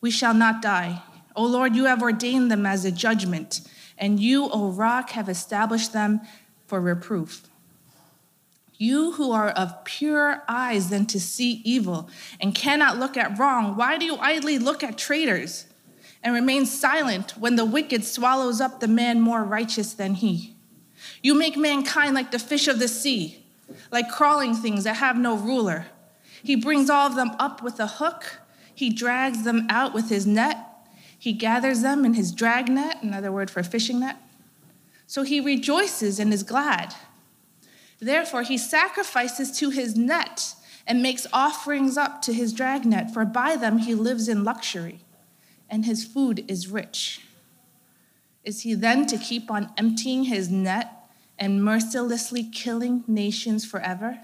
We 0.00 0.10
shall 0.10 0.34
not 0.34 0.60
die. 0.60 1.02
O 1.34 1.44
Lord, 1.44 1.74
you 1.74 1.86
have 1.86 2.02
ordained 2.02 2.50
them 2.50 2.66
as 2.66 2.84
a 2.84 2.92
judgment, 2.92 3.62
and 3.96 4.20
you, 4.20 4.48
O 4.50 4.70
rock, 4.70 5.10
have 5.10 5.28
established 5.28 5.92
them 5.92 6.20
for 6.66 6.80
reproof. 6.80 7.48
You 8.76 9.12
who 9.12 9.32
are 9.32 9.50
of 9.50 9.84
purer 9.84 10.42
eyes 10.46 10.90
than 10.90 11.06
to 11.06 11.20
see 11.20 11.62
evil 11.64 12.10
and 12.40 12.54
cannot 12.54 12.98
look 12.98 13.16
at 13.16 13.38
wrong, 13.38 13.76
why 13.76 13.96
do 13.96 14.04
you 14.04 14.16
idly 14.16 14.58
look 14.58 14.82
at 14.84 14.98
traitors 14.98 15.66
and 16.24 16.34
remain 16.34 16.66
silent 16.66 17.32
when 17.38 17.54
the 17.54 17.64
wicked 17.64 18.02
swallows 18.04 18.60
up 18.60 18.80
the 18.80 18.88
man 18.88 19.20
more 19.20 19.44
righteous 19.44 19.92
than 19.92 20.14
he? 20.14 20.56
You 21.22 21.34
make 21.34 21.56
mankind 21.56 22.14
like 22.14 22.32
the 22.32 22.38
fish 22.40 22.66
of 22.66 22.80
the 22.80 22.88
sea, 22.88 23.44
like 23.92 24.10
crawling 24.10 24.54
things 24.54 24.82
that 24.84 24.96
have 24.96 25.16
no 25.16 25.36
ruler. 25.36 25.86
He 26.42 26.56
brings 26.56 26.90
all 26.90 27.06
of 27.06 27.14
them 27.14 27.30
up 27.38 27.62
with 27.62 27.78
a 27.78 27.86
hook, 27.86 28.40
he 28.74 28.90
drags 28.90 29.44
them 29.44 29.66
out 29.70 29.94
with 29.94 30.08
his 30.08 30.26
net. 30.26 30.58
He 31.16 31.32
gathers 31.32 31.82
them 31.82 32.04
in 32.04 32.14
his 32.14 32.32
drag 32.32 32.68
net, 32.68 33.02
another 33.02 33.30
word 33.30 33.50
for 33.50 33.62
fishing 33.62 34.00
net. 34.00 34.16
So 35.06 35.22
he 35.22 35.40
rejoices 35.40 36.18
and 36.18 36.34
is 36.34 36.42
glad. 36.42 36.94
Therefore, 38.00 38.42
he 38.42 38.58
sacrifices 38.58 39.56
to 39.58 39.70
his 39.70 39.96
net 39.96 40.54
and 40.86 41.02
makes 41.02 41.26
offerings 41.32 41.96
up 41.96 42.20
to 42.22 42.32
his 42.32 42.52
dragnet, 42.52 43.10
for 43.10 43.24
by 43.24 43.56
them 43.56 43.78
he 43.78 43.94
lives 43.94 44.28
in 44.28 44.44
luxury, 44.44 45.00
and 45.74 45.86
his 45.86 46.04
food 46.04 46.44
is 46.46 46.68
rich. 46.68 47.20
Is 48.44 48.60
he 48.60 48.74
then 48.74 49.06
to 49.06 49.18
keep 49.18 49.50
on 49.50 49.72
emptying 49.76 50.22
his 50.22 50.48
net 50.48 51.10
and 51.36 51.64
mercilessly 51.64 52.44
killing 52.44 53.02
nations 53.08 53.64
forever? 53.64 54.20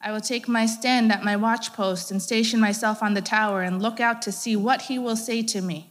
I 0.00 0.12
will 0.12 0.20
take 0.20 0.46
my 0.46 0.66
stand 0.66 1.10
at 1.10 1.24
my 1.24 1.34
watchpost 1.34 2.12
and 2.12 2.22
station 2.22 2.60
myself 2.60 3.02
on 3.02 3.14
the 3.14 3.20
tower 3.20 3.62
and 3.62 3.82
look 3.82 3.98
out 3.98 4.22
to 4.22 4.30
see 4.30 4.54
what 4.54 4.82
he 4.82 5.00
will 5.00 5.16
say 5.16 5.42
to 5.42 5.60
me 5.60 5.90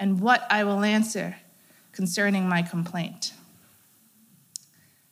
and 0.00 0.18
what 0.18 0.44
I 0.50 0.64
will 0.64 0.82
answer 0.82 1.36
concerning 1.92 2.48
my 2.48 2.62
complaint. 2.62 3.34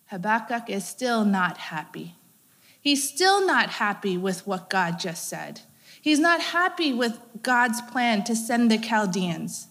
Habakkuk 0.06 0.68
is 0.68 0.85
still 0.85 1.25
not 1.25 1.59
happy. 1.59 2.16
He's 2.80 3.09
still 3.09 3.47
not 3.47 3.71
happy 3.71 4.18
with 4.18 4.49
what 4.49 4.68
God 4.68 4.99
just 4.99 5.28
said. 5.28 5.61
He's 6.06 6.20
not 6.20 6.40
happy 6.40 6.92
with 6.92 7.18
God's 7.42 7.80
plan 7.82 8.22
to 8.26 8.36
send 8.36 8.70
the 8.70 8.78
Chaldeans. 8.78 9.66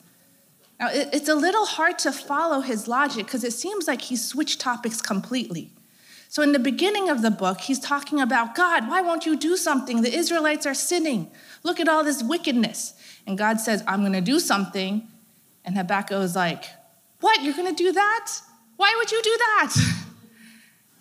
Now, 0.78 0.90
it's 0.92 1.30
a 1.30 1.34
little 1.34 1.66
hard 1.66 1.98
to 2.00 2.12
follow 2.12 2.60
his 2.60 2.90
logic 2.90 3.26
because 3.26 3.46
it 3.46 3.54
seems 3.54 3.88
like 3.88 4.02
he 4.02 4.18
switched 4.18 4.60
topics 4.60 5.02
completely. 5.02 5.72
So, 6.28 6.44
in 6.44 6.52
the 6.52 6.60
beginning 6.60 7.08
of 7.08 7.22
the 7.22 7.32
book, 7.32 7.62
he's 7.62 7.80
talking 7.80 8.20
about 8.20 8.54
God, 8.54 8.90
why 8.90 9.00
won't 9.00 9.26
you 9.26 9.38
do 9.38 9.56
something? 9.56 10.02
The 10.02 10.14
Israelites 10.14 10.66
are 10.66 10.74
sinning. 10.74 11.32
Look 11.64 11.80
at 11.80 11.88
all 11.88 12.04
this 12.04 12.22
wickedness. 12.22 12.96
And 13.26 13.38
God 13.38 13.62
says, 13.62 13.82
I'm 13.88 14.02
going 14.02 14.12
to 14.12 14.20
do 14.20 14.42
something. 14.42 15.08
And 15.64 15.78
Habakkuk 15.78 16.22
is 16.22 16.36
like, 16.36 16.66
What? 17.22 17.44
You're 17.44 17.56
going 17.56 17.74
to 17.74 17.84
do 17.84 17.94
that? 17.94 18.34
Why 18.76 18.94
would 18.98 19.10
you 19.10 19.22
do 19.24 19.38
that? 19.38 19.76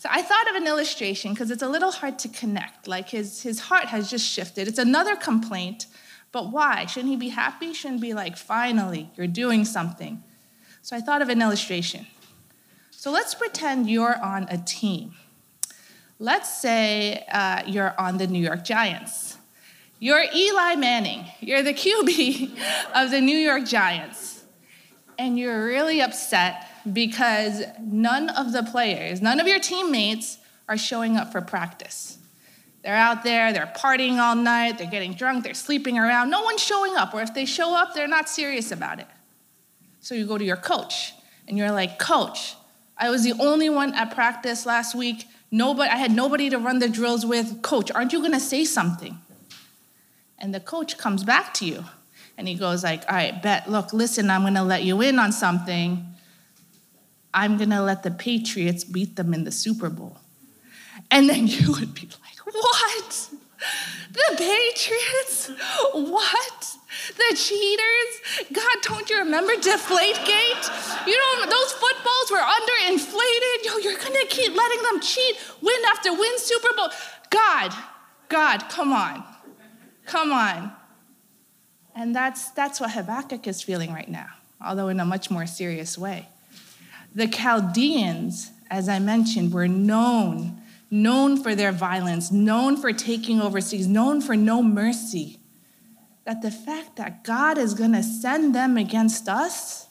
So 0.04 0.10
I 0.12 0.20
thought 0.20 0.50
of 0.50 0.56
an 0.56 0.66
illustration 0.66 1.32
because 1.32 1.50
it's 1.50 1.62
a 1.62 1.66
little 1.66 1.90
hard 1.90 2.18
to 2.18 2.28
connect. 2.28 2.86
Like 2.86 3.08
his, 3.08 3.40
his 3.40 3.58
heart 3.58 3.86
has 3.86 4.10
just 4.10 4.26
shifted. 4.26 4.68
It's 4.68 4.78
another 4.78 5.16
complaint, 5.16 5.86
but 6.30 6.52
why? 6.52 6.84
Shouldn't 6.84 7.08
he 7.08 7.16
be 7.16 7.30
happy? 7.30 7.72
Shouldn't 7.72 8.02
be 8.02 8.12
like, 8.12 8.36
finally, 8.36 9.10
you're 9.16 9.26
doing 9.26 9.64
something. 9.64 10.22
So 10.82 10.94
I 10.94 11.00
thought 11.00 11.22
of 11.22 11.30
an 11.30 11.40
illustration. 11.40 12.06
So 12.90 13.10
let's 13.10 13.34
pretend 13.34 13.88
you're 13.88 14.22
on 14.22 14.46
a 14.50 14.58
team. 14.58 15.14
Let's 16.18 16.52
say 16.52 17.24
uh, 17.32 17.62
you're 17.66 17.98
on 17.98 18.18
the 18.18 18.26
New 18.26 18.42
York 18.44 18.62
Giants. 18.62 19.38
You're 20.00 20.26
Eli 20.34 20.74
Manning. 20.74 21.24
You're 21.40 21.62
the 21.62 21.72
QB 21.82 22.58
of 22.94 23.10
the 23.10 23.22
New 23.22 23.38
York 23.38 23.64
Giants. 23.64 24.44
And 25.18 25.38
you're 25.38 25.64
really 25.64 26.02
upset 26.02 26.68
because 26.92 27.62
none 27.80 28.28
of 28.30 28.52
the 28.52 28.62
players, 28.62 29.22
none 29.22 29.40
of 29.40 29.46
your 29.46 29.58
teammates 29.58 30.38
are 30.68 30.76
showing 30.76 31.16
up 31.16 31.32
for 31.32 31.40
practice. 31.40 32.18
They're 32.82 32.94
out 32.94 33.24
there, 33.24 33.52
they're 33.52 33.72
partying 33.74 34.18
all 34.18 34.34
night, 34.34 34.76
they're 34.76 34.90
getting 34.90 35.14
drunk, 35.14 35.44
they're 35.44 35.54
sleeping 35.54 35.98
around. 35.98 36.28
No 36.28 36.42
one's 36.42 36.62
showing 36.62 36.94
up, 36.96 37.14
or 37.14 37.22
if 37.22 37.32
they 37.32 37.46
show 37.46 37.74
up, 37.74 37.94
they're 37.94 38.06
not 38.06 38.28
serious 38.28 38.70
about 38.70 39.00
it. 39.00 39.06
So 40.00 40.14
you 40.14 40.26
go 40.26 40.36
to 40.36 40.44
your 40.44 40.58
coach 40.58 41.14
and 41.48 41.56
you're 41.56 41.72
like, 41.72 41.98
Coach, 41.98 42.56
I 42.98 43.08
was 43.08 43.24
the 43.24 43.32
only 43.40 43.70
one 43.70 43.94
at 43.94 44.14
practice 44.14 44.66
last 44.66 44.94
week. 44.94 45.26
Nobody, 45.50 45.90
I 45.90 45.96
had 45.96 46.12
nobody 46.12 46.50
to 46.50 46.58
run 46.58 46.78
the 46.78 46.88
drills 46.88 47.24
with. 47.24 47.62
Coach, 47.62 47.90
aren't 47.90 48.12
you 48.12 48.20
gonna 48.20 48.38
say 48.38 48.66
something? 48.66 49.18
And 50.38 50.54
the 50.54 50.60
coach 50.60 50.98
comes 50.98 51.24
back 51.24 51.54
to 51.54 51.64
you 51.64 51.84
and 52.36 52.46
he 52.46 52.54
goes 52.54 52.84
like, 52.84 53.02
all 53.08 53.14
right, 53.14 53.42
bet, 53.42 53.70
look, 53.70 53.92
listen, 53.92 54.28
I'm 54.28 54.42
gonna 54.42 54.64
let 54.64 54.82
you 54.82 55.00
in 55.00 55.18
on 55.18 55.32
something. 55.32 56.13
I'm 57.34 57.56
going 57.56 57.70
to 57.70 57.82
let 57.82 58.04
the 58.04 58.12
Patriots 58.12 58.84
beat 58.84 59.16
them 59.16 59.34
in 59.34 59.42
the 59.44 59.50
Super 59.50 59.90
Bowl. 59.90 60.18
And 61.10 61.28
then 61.28 61.46
you 61.48 61.72
would 61.72 61.92
be 61.92 62.02
like, 62.02 62.54
what? 62.54 63.28
The 64.12 64.36
Patriots? 64.36 65.50
What? 65.92 66.76
The 67.16 67.36
cheaters? 67.36 68.48
God, 68.52 68.76
don't 68.82 69.10
you 69.10 69.18
remember 69.18 69.52
Deflategate? 69.54 71.06
You 71.06 71.18
know, 71.18 71.46
those 71.50 71.72
footballs 71.72 72.30
were 72.30 72.38
underinflated. 72.38 73.64
Yo, 73.64 73.78
you're 73.78 73.98
gonna 73.98 74.26
keep 74.28 74.54
letting 74.54 74.82
them 74.84 75.00
cheat 75.00 75.36
win 75.60 75.76
after 75.88 76.12
win 76.12 76.38
Super 76.38 76.68
Bowl. 76.76 76.88
God, 77.30 77.74
God, 78.28 78.68
come 78.68 78.92
on. 78.92 79.24
Come 80.06 80.32
on. 80.32 80.72
And 81.96 82.14
that's, 82.14 82.50
that's 82.50 82.80
what 82.80 82.92
Habakkuk 82.92 83.46
is 83.46 83.62
feeling 83.62 83.92
right 83.92 84.08
now, 84.08 84.28
although 84.64 84.88
in 84.88 85.00
a 85.00 85.04
much 85.04 85.30
more 85.30 85.46
serious 85.46 85.98
way. 85.98 86.28
The 87.14 87.28
Chaldeans, 87.28 88.50
as 88.70 88.88
I 88.88 88.98
mentioned, 88.98 89.52
were 89.52 89.68
known, 89.68 90.60
known 90.90 91.42
for 91.42 91.54
their 91.54 91.72
violence, 91.72 92.32
known 92.32 92.76
for 92.76 92.92
taking 92.92 93.40
overseas, 93.40 93.86
known 93.86 94.20
for 94.20 94.36
no 94.36 94.62
mercy. 94.62 95.38
That 96.24 96.42
the 96.42 96.50
fact 96.50 96.96
that 96.96 97.22
God 97.22 97.58
is 97.58 97.74
going 97.74 97.92
to 97.92 98.02
send 98.02 98.54
them 98.54 98.76
against 98.76 99.28
us, 99.28 99.86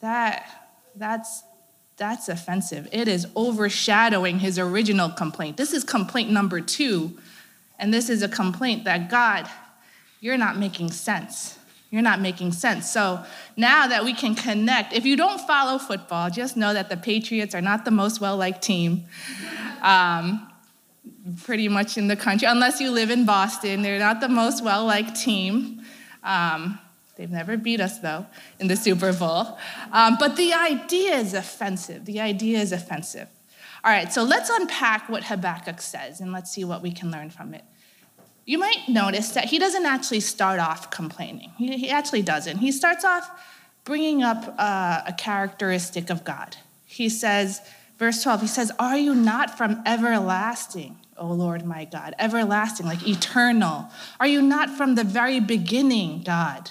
that 0.00 0.48
that's 0.96 1.44
that's 1.96 2.28
offensive. 2.28 2.88
It 2.90 3.06
is 3.06 3.26
overshadowing 3.36 4.40
his 4.40 4.58
original 4.58 5.10
complaint. 5.10 5.56
This 5.56 5.72
is 5.72 5.84
complaint 5.84 6.30
number 6.30 6.60
2, 6.60 7.16
and 7.78 7.94
this 7.94 8.10
is 8.10 8.22
a 8.22 8.28
complaint 8.28 8.84
that 8.84 9.08
God, 9.08 9.48
you're 10.20 10.38
not 10.38 10.56
making 10.56 10.90
sense. 10.90 11.58
You're 11.92 12.00
not 12.00 12.22
making 12.22 12.52
sense. 12.52 12.90
So 12.90 13.22
now 13.54 13.86
that 13.86 14.02
we 14.02 14.14
can 14.14 14.34
connect, 14.34 14.94
if 14.94 15.04
you 15.04 15.14
don't 15.14 15.38
follow 15.42 15.76
football, 15.76 16.30
just 16.30 16.56
know 16.56 16.72
that 16.72 16.88
the 16.88 16.96
Patriots 16.96 17.54
are 17.54 17.60
not 17.60 17.84
the 17.84 17.90
most 17.90 18.18
well 18.18 18.38
liked 18.38 18.62
team. 18.62 19.04
Um, 19.82 20.48
pretty 21.42 21.68
much 21.68 21.98
in 21.98 22.08
the 22.08 22.16
country, 22.16 22.48
unless 22.48 22.80
you 22.80 22.90
live 22.90 23.10
in 23.10 23.26
Boston. 23.26 23.82
They're 23.82 23.98
not 23.98 24.20
the 24.20 24.30
most 24.30 24.64
well 24.64 24.86
liked 24.86 25.20
team. 25.20 25.82
Um, 26.22 26.78
they've 27.16 27.30
never 27.30 27.58
beat 27.58 27.80
us, 27.80 27.98
though, 27.98 28.24
in 28.58 28.68
the 28.68 28.76
Super 28.76 29.12
Bowl. 29.12 29.58
Um, 29.92 30.16
but 30.18 30.36
the 30.36 30.54
idea 30.54 31.16
is 31.16 31.34
offensive. 31.34 32.06
The 32.06 32.20
idea 32.20 32.58
is 32.58 32.72
offensive. 32.72 33.28
All 33.84 33.92
right, 33.92 34.10
so 34.10 34.22
let's 34.22 34.48
unpack 34.48 35.10
what 35.10 35.24
Habakkuk 35.24 35.82
says 35.82 36.22
and 36.22 36.32
let's 36.32 36.50
see 36.50 36.64
what 36.64 36.80
we 36.80 36.90
can 36.90 37.10
learn 37.10 37.28
from 37.28 37.52
it 37.52 37.64
you 38.44 38.58
might 38.58 38.88
notice 38.88 39.30
that 39.30 39.46
he 39.46 39.58
doesn't 39.58 39.86
actually 39.86 40.20
start 40.20 40.58
off 40.58 40.90
complaining. 40.90 41.52
He, 41.56 41.76
he 41.76 41.90
actually 41.90 42.22
doesn't. 42.22 42.58
He 42.58 42.72
starts 42.72 43.04
off 43.04 43.30
bringing 43.84 44.22
up 44.22 44.54
uh, 44.58 45.02
a 45.06 45.12
characteristic 45.12 46.10
of 46.10 46.24
God. 46.24 46.56
He 46.84 47.08
says, 47.08 47.60
verse 47.98 48.22
12, 48.22 48.42
he 48.42 48.46
says, 48.46 48.72
Are 48.78 48.96
you 48.96 49.14
not 49.14 49.56
from 49.56 49.80
everlasting, 49.86 50.98
O 51.16 51.28
Lord 51.28 51.64
my 51.64 51.84
God? 51.84 52.14
Everlasting, 52.18 52.86
like 52.86 53.06
eternal. 53.06 53.88
Are 54.18 54.26
you 54.26 54.42
not 54.42 54.70
from 54.70 54.96
the 54.96 55.04
very 55.04 55.40
beginning, 55.40 56.22
God? 56.22 56.70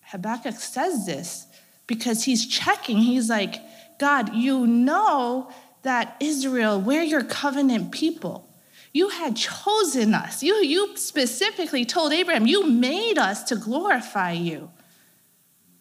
Habakkuk 0.00 0.54
says 0.54 1.06
this 1.06 1.46
because 1.86 2.24
he's 2.24 2.46
checking. 2.46 2.98
He's 2.98 3.28
like, 3.28 3.56
God, 3.98 4.34
you 4.34 4.66
know 4.66 5.50
that 5.82 6.16
Israel, 6.20 6.80
we're 6.80 7.02
your 7.02 7.22
covenant 7.22 7.92
people. 7.92 8.48
You 8.94 9.08
had 9.08 9.36
chosen 9.36 10.14
us. 10.14 10.42
You, 10.42 10.54
you 10.54 10.96
specifically 10.96 11.84
told 11.84 12.12
Abraham, 12.12 12.46
You 12.46 12.64
made 12.70 13.18
us 13.18 13.42
to 13.44 13.56
glorify 13.56 14.32
you. 14.32 14.70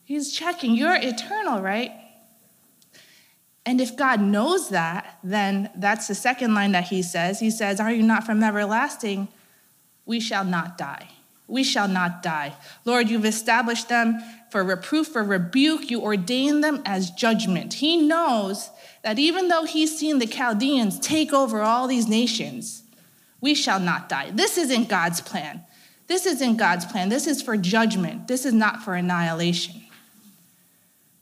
He's 0.03 0.33
checking, 0.33 0.75
You're 0.75 0.95
eternal, 0.95 1.61
right? 1.61 1.91
And 3.65 3.79
if 3.79 3.95
God 3.95 4.19
knows 4.19 4.69
that, 4.69 5.19
then 5.23 5.69
that's 5.75 6.07
the 6.07 6.15
second 6.15 6.55
line 6.55 6.73
that 6.73 6.85
he 6.85 7.03
says. 7.03 7.39
He 7.39 7.51
says, 7.51 7.79
Are 7.79 7.91
you 7.91 8.01
not 8.01 8.25
from 8.25 8.43
everlasting? 8.43 9.27
We 10.05 10.19
shall 10.19 10.43
not 10.43 10.77
die. 10.77 11.07
We 11.47 11.63
shall 11.63 11.87
not 11.87 12.23
die. 12.23 12.55
Lord, 12.83 13.09
you've 13.09 13.25
established 13.25 13.89
them 13.89 14.23
for 14.49 14.63
reproof, 14.63 15.07
for 15.09 15.23
rebuke. 15.23 15.91
You 15.91 16.01
ordain 16.01 16.61
them 16.61 16.81
as 16.83 17.11
judgment. 17.11 17.75
He 17.75 17.95
knows 17.95 18.71
that 19.03 19.19
even 19.19 19.49
though 19.49 19.65
he's 19.65 19.97
seen 19.97 20.17
the 20.17 20.25
Chaldeans 20.25 20.99
take 20.99 21.31
over 21.31 21.61
all 21.61 21.87
these 21.87 22.07
nations, 22.07 22.82
we 23.43 23.53
shall 23.53 23.79
not 23.79 24.07
die. 24.07 24.31
This 24.31 24.57
isn't 24.57 24.87
God's 24.87 25.19
plan. 25.19 25.61
This 26.07 26.25
isn't 26.25 26.55
God's 26.55 26.85
plan. 26.85 27.09
This 27.09 27.27
is 27.27 27.41
for 27.41 27.57
judgment. 27.57 28.29
This 28.29 28.45
is 28.45 28.53
not 28.53 28.83
for 28.83 28.95
annihilation. 28.95 29.81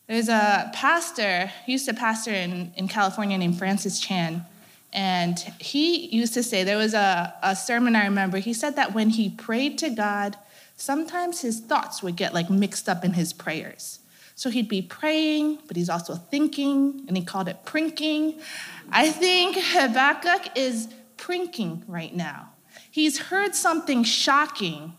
There's 0.07 0.29
a 0.29 0.69
pastor, 0.71 1.51
used 1.65 1.87
to 1.87 1.95
pastor 1.95 2.29
in, 2.31 2.73
in 2.77 2.87
California 2.87 3.39
named 3.39 3.57
Francis 3.57 3.99
Chan. 3.99 4.45
And 4.93 5.39
he 5.57 6.15
used 6.15 6.35
to 6.35 6.43
say, 6.43 6.63
there 6.63 6.77
was 6.77 6.93
a, 6.93 7.33
a 7.41 7.55
sermon 7.55 7.95
I 7.95 8.05
remember, 8.05 8.37
he 8.37 8.53
said 8.53 8.75
that 8.75 8.93
when 8.93 9.09
he 9.09 9.31
prayed 9.31 9.79
to 9.79 9.89
God, 9.89 10.37
sometimes 10.75 11.41
his 11.41 11.59
thoughts 11.59 12.03
would 12.03 12.15
get 12.15 12.35
like 12.35 12.51
mixed 12.51 12.87
up 12.87 13.03
in 13.03 13.13
his 13.13 13.33
prayers. 13.33 13.97
So 14.35 14.51
he'd 14.51 14.69
be 14.69 14.83
praying, 14.83 15.57
but 15.67 15.75
he's 15.75 15.89
also 15.89 16.15
thinking, 16.15 17.03
and 17.07 17.17
he 17.17 17.23
called 17.23 17.47
it 17.47 17.65
prinking. 17.65 18.39
I 18.91 19.09
think 19.09 19.57
Habakkuk 19.59 20.55
is 20.55 20.87
prinking 21.21 21.85
right 21.87 22.13
now. 22.13 22.49
He's 22.89 23.17
heard 23.17 23.55
something 23.55 24.03
shocking 24.03 24.97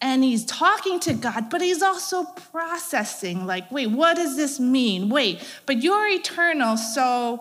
and 0.00 0.24
he's 0.24 0.44
talking 0.44 0.98
to 1.00 1.12
God, 1.12 1.50
but 1.50 1.60
he's 1.60 1.82
also 1.82 2.24
processing 2.24 3.46
like, 3.46 3.70
wait, 3.70 3.88
what 3.88 4.16
does 4.16 4.36
this 4.36 4.58
mean? 4.58 5.08
Wait, 5.08 5.42
but 5.66 5.82
you're 5.82 6.08
eternal, 6.08 6.76
so 6.76 7.40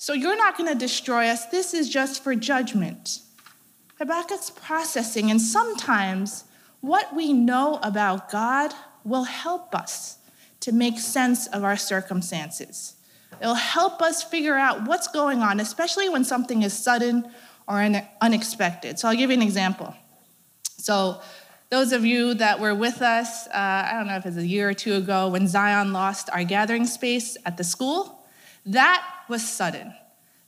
so 0.00 0.12
you're 0.12 0.36
not 0.36 0.56
going 0.56 0.72
to 0.72 0.78
destroy 0.78 1.26
us. 1.26 1.46
This 1.46 1.74
is 1.74 1.88
just 1.88 2.22
for 2.22 2.36
judgment. 2.36 3.18
Habakkuk's 3.98 4.50
processing, 4.50 5.28
and 5.28 5.40
sometimes 5.40 6.44
what 6.80 7.14
we 7.16 7.32
know 7.32 7.80
about 7.82 8.30
God 8.30 8.72
will 9.02 9.24
help 9.24 9.74
us 9.74 10.18
to 10.60 10.70
make 10.70 11.00
sense 11.00 11.48
of 11.48 11.64
our 11.64 11.76
circumstances. 11.76 12.94
It'll 13.40 13.54
help 13.54 14.00
us 14.00 14.22
figure 14.22 14.56
out 14.56 14.86
what's 14.86 15.08
going 15.08 15.40
on, 15.40 15.58
especially 15.58 16.08
when 16.08 16.24
something 16.24 16.62
is 16.62 16.72
sudden 16.72 17.28
or 17.68 17.86
unexpected. 18.20 18.98
So 18.98 19.08
I'll 19.08 19.16
give 19.16 19.30
you 19.30 19.36
an 19.36 19.42
example. 19.42 19.94
So, 20.78 21.20
those 21.70 21.92
of 21.92 22.02
you 22.02 22.32
that 22.32 22.60
were 22.60 22.74
with 22.74 23.02
us, 23.02 23.46
uh, 23.48 23.50
I 23.52 23.92
don't 23.92 24.06
know 24.06 24.16
if 24.16 24.24
it 24.24 24.28
was 24.28 24.38
a 24.38 24.46
year 24.46 24.70
or 24.70 24.72
two 24.72 24.94
ago, 24.94 25.28
when 25.28 25.46
Zion 25.46 25.92
lost 25.92 26.30
our 26.32 26.42
gathering 26.42 26.86
space 26.86 27.36
at 27.44 27.58
the 27.58 27.64
school, 27.64 28.24
that 28.64 29.06
was 29.28 29.46
sudden. 29.46 29.92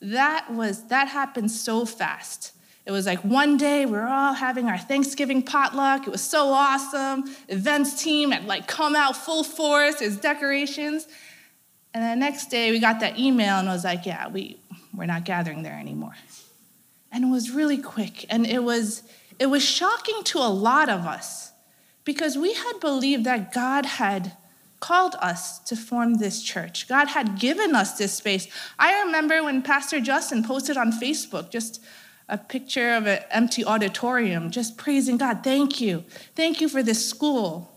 That 0.00 0.50
was 0.50 0.86
that 0.86 1.08
happened 1.08 1.50
so 1.50 1.84
fast. 1.84 2.54
It 2.86 2.90
was 2.90 3.04
like 3.04 3.20
one 3.20 3.58
day 3.58 3.84
we 3.84 3.92
were 3.92 4.08
all 4.08 4.32
having 4.32 4.66
our 4.66 4.78
Thanksgiving 4.78 5.42
potluck. 5.42 6.06
It 6.06 6.10
was 6.10 6.22
so 6.22 6.48
awesome. 6.48 7.24
Events 7.48 8.02
team 8.02 8.30
had 8.30 8.46
like 8.46 8.66
come 8.66 8.96
out 8.96 9.14
full 9.14 9.44
force. 9.44 9.96
There's 9.96 10.16
decorations. 10.16 11.06
And 11.92 12.02
the 12.02 12.16
next 12.16 12.46
day 12.46 12.70
we 12.70 12.78
got 12.78 13.00
that 13.00 13.18
email 13.18 13.56
and 13.56 13.68
it 13.68 13.72
was 13.72 13.84
like, 13.84 14.06
yeah, 14.06 14.28
we, 14.28 14.58
we're 14.94 15.04
not 15.06 15.24
gathering 15.24 15.62
there 15.62 15.78
anymore. 15.78 16.14
And 17.12 17.24
it 17.24 17.28
was 17.28 17.50
really 17.50 17.78
quick. 17.78 18.24
And 18.30 18.46
it 18.46 18.62
was, 18.62 19.02
it 19.38 19.46
was 19.46 19.64
shocking 19.64 20.22
to 20.24 20.38
a 20.38 20.48
lot 20.48 20.88
of 20.88 21.00
us 21.00 21.52
because 22.04 22.36
we 22.36 22.54
had 22.54 22.80
believed 22.80 23.24
that 23.24 23.52
God 23.52 23.86
had 23.86 24.36
called 24.80 25.14
us 25.20 25.58
to 25.60 25.76
form 25.76 26.14
this 26.14 26.42
church. 26.42 26.88
God 26.88 27.08
had 27.08 27.38
given 27.38 27.74
us 27.74 27.98
this 27.98 28.14
space. 28.14 28.48
I 28.78 29.02
remember 29.02 29.42
when 29.42 29.62
Pastor 29.62 30.00
Justin 30.00 30.42
posted 30.42 30.76
on 30.76 30.90
Facebook 30.92 31.50
just 31.50 31.82
a 32.28 32.38
picture 32.38 32.94
of 32.94 33.06
an 33.06 33.20
empty 33.30 33.64
auditorium, 33.64 34.50
just 34.50 34.78
praising 34.78 35.18
God. 35.18 35.44
Thank 35.44 35.80
you. 35.80 36.04
Thank 36.34 36.60
you 36.60 36.68
for 36.68 36.82
this 36.82 37.06
school. 37.06 37.70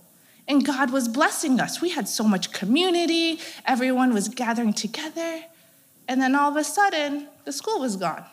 And 0.47 0.65
God 0.65 0.91
was 0.91 1.07
blessing 1.07 1.59
us. 1.59 1.81
We 1.81 1.89
had 1.89 2.07
so 2.07 2.23
much 2.23 2.51
community, 2.51 3.39
everyone 3.65 4.13
was 4.13 4.27
gathering 4.29 4.73
together. 4.73 5.43
And 6.07 6.21
then 6.21 6.35
all 6.35 6.51
of 6.51 6.57
a 6.57 6.63
sudden, 6.63 7.27
the 7.45 7.51
school 7.51 7.79
was 7.79 7.95
gone. 7.95 8.25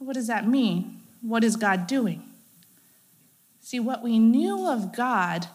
What 0.00 0.14
does 0.14 0.28
that 0.28 0.48
mean? 0.48 1.02
What 1.20 1.44
is 1.44 1.56
God 1.56 1.86
doing? 1.86 2.22
See, 3.60 3.78
what 3.78 4.02
we 4.02 4.18
knew 4.18 4.66
of 4.66 4.96
God 4.96 5.46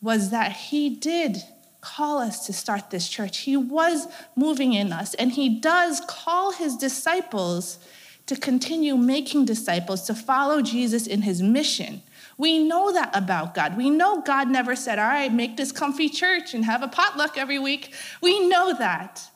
was 0.00 0.30
that 0.30 0.52
He 0.52 0.88
did 0.88 1.36
call 1.82 2.18
us 2.18 2.46
to 2.46 2.52
start 2.52 2.90
this 2.90 3.08
church. 3.08 3.38
He 3.38 3.56
was 3.56 4.06
moving 4.34 4.72
in 4.72 4.92
us, 4.92 5.12
and 5.14 5.32
He 5.32 5.60
does 5.60 6.00
call 6.08 6.52
His 6.52 6.76
disciples 6.76 7.78
to 8.24 8.36
continue 8.36 8.96
making 8.96 9.44
disciples, 9.44 10.02
to 10.02 10.14
follow 10.14 10.62
Jesus 10.62 11.06
in 11.06 11.22
His 11.22 11.42
mission. 11.42 12.02
We 12.38 12.58
know 12.58 12.92
that 12.92 13.14
about 13.14 13.54
God. 13.54 13.76
We 13.76 13.90
know 13.90 14.22
God 14.22 14.48
never 14.48 14.74
said, 14.74 14.98
All 14.98 15.08
right, 15.08 15.32
make 15.32 15.58
this 15.58 15.72
comfy 15.72 16.08
church 16.08 16.54
and 16.54 16.64
have 16.64 16.82
a 16.82 16.88
potluck 16.88 17.36
every 17.36 17.58
week. 17.58 17.92
We 18.22 18.48
know 18.48 18.72
that. 18.78 19.30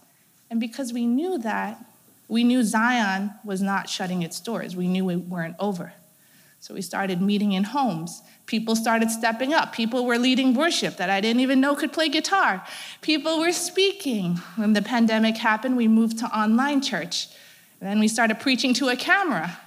And 0.51 0.59
because 0.59 0.95
we 0.95 1.05
knew 1.05 1.37
that, 1.39 1.85
we 2.29 2.45
knew 2.45 2.63
Zion 2.63 3.33
was 3.45 3.61
not 3.61 3.89
shutting 3.89 4.23
its 4.23 4.41
doors. 4.41 4.75
We 4.75 4.89
knew 4.89 5.05
we 5.05 5.17
weren't 5.17 5.57
over. 5.59 5.93
So 6.61 6.73
we 6.73 6.81
started 6.81 7.21
meeting 7.21 7.53
in 7.53 7.65
homes. 7.65 8.23
People 8.47 8.75
started 8.75 9.11
stepping 9.11 9.53
up. 9.53 9.75
People 9.75 10.07
were 10.07 10.17
leading 10.17 10.55
worship 10.55 10.97
that 10.97 11.11
I 11.11 11.21
didn't 11.21 11.41
even 11.41 11.61
know 11.61 11.75
could 11.75 11.93
play 11.93 12.09
guitar. 12.09 12.65
People 13.03 13.39
were 13.39 13.53
speaking. 13.53 14.37
When 14.57 14.73
the 14.73 14.81
pandemic 14.81 15.37
happened, 15.37 15.77
we 15.77 15.89
moved 15.89 16.19
to 16.21 16.27
online 16.27 16.81
church. 16.81 17.29
And 17.81 17.91
then 17.91 18.01
we 18.01 18.09
started 18.09 18.41
preaching 18.41 18.73
to 18.75 18.89
a 18.89 18.97
camera. 18.97 19.59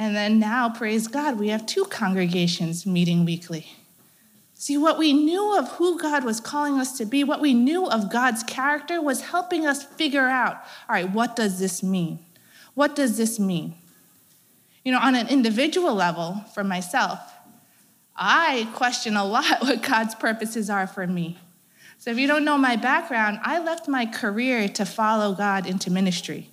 And 0.00 0.16
then 0.16 0.40
now, 0.40 0.68
praise 0.68 1.06
God, 1.06 1.38
we 1.38 1.48
have 1.50 1.64
two 1.66 1.84
congregations 1.84 2.86
meeting 2.86 3.24
weekly. 3.24 3.68
See, 4.60 4.76
what 4.76 4.98
we 4.98 5.14
knew 5.14 5.56
of 5.56 5.70
who 5.76 5.98
God 5.98 6.22
was 6.22 6.38
calling 6.38 6.74
us 6.74 6.98
to 6.98 7.06
be, 7.06 7.24
what 7.24 7.40
we 7.40 7.54
knew 7.54 7.86
of 7.86 8.12
God's 8.12 8.42
character 8.42 9.00
was 9.00 9.22
helping 9.22 9.64
us 9.64 9.82
figure 9.82 10.28
out 10.28 10.56
all 10.86 10.96
right, 10.96 11.10
what 11.10 11.34
does 11.34 11.58
this 11.58 11.82
mean? 11.82 12.18
What 12.74 12.94
does 12.94 13.16
this 13.16 13.40
mean? 13.40 13.74
You 14.84 14.92
know, 14.92 14.98
on 14.98 15.14
an 15.14 15.28
individual 15.28 15.94
level, 15.94 16.44
for 16.52 16.62
myself, 16.62 17.20
I 18.14 18.68
question 18.74 19.16
a 19.16 19.24
lot 19.24 19.46
what 19.62 19.82
God's 19.82 20.14
purposes 20.14 20.68
are 20.68 20.86
for 20.86 21.06
me. 21.06 21.38
So, 21.96 22.10
if 22.10 22.18
you 22.18 22.26
don't 22.26 22.44
know 22.44 22.58
my 22.58 22.76
background, 22.76 23.40
I 23.42 23.60
left 23.60 23.88
my 23.88 24.04
career 24.04 24.68
to 24.68 24.84
follow 24.84 25.34
God 25.34 25.66
into 25.66 25.90
ministry. 25.90 26.50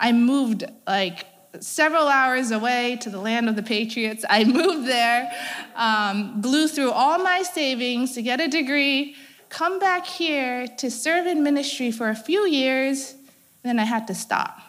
I 0.00 0.10
moved 0.10 0.64
like 0.84 1.26
several 1.60 2.08
hours 2.08 2.50
away 2.50 2.96
to 3.00 3.10
the 3.10 3.18
land 3.18 3.48
of 3.48 3.56
the 3.56 3.62
Patriots. 3.62 4.24
I 4.28 4.44
moved 4.44 4.86
there, 4.86 5.32
um, 5.74 6.40
blew 6.40 6.68
through 6.68 6.92
all 6.92 7.18
my 7.18 7.42
savings 7.42 8.12
to 8.14 8.22
get 8.22 8.40
a 8.40 8.48
degree, 8.48 9.16
come 9.48 9.78
back 9.78 10.06
here 10.06 10.66
to 10.78 10.90
serve 10.90 11.26
in 11.26 11.42
ministry 11.42 11.90
for 11.90 12.08
a 12.08 12.16
few 12.16 12.46
years, 12.46 13.14
then 13.62 13.78
I 13.78 13.84
had 13.84 14.06
to 14.08 14.14
stop 14.14 14.60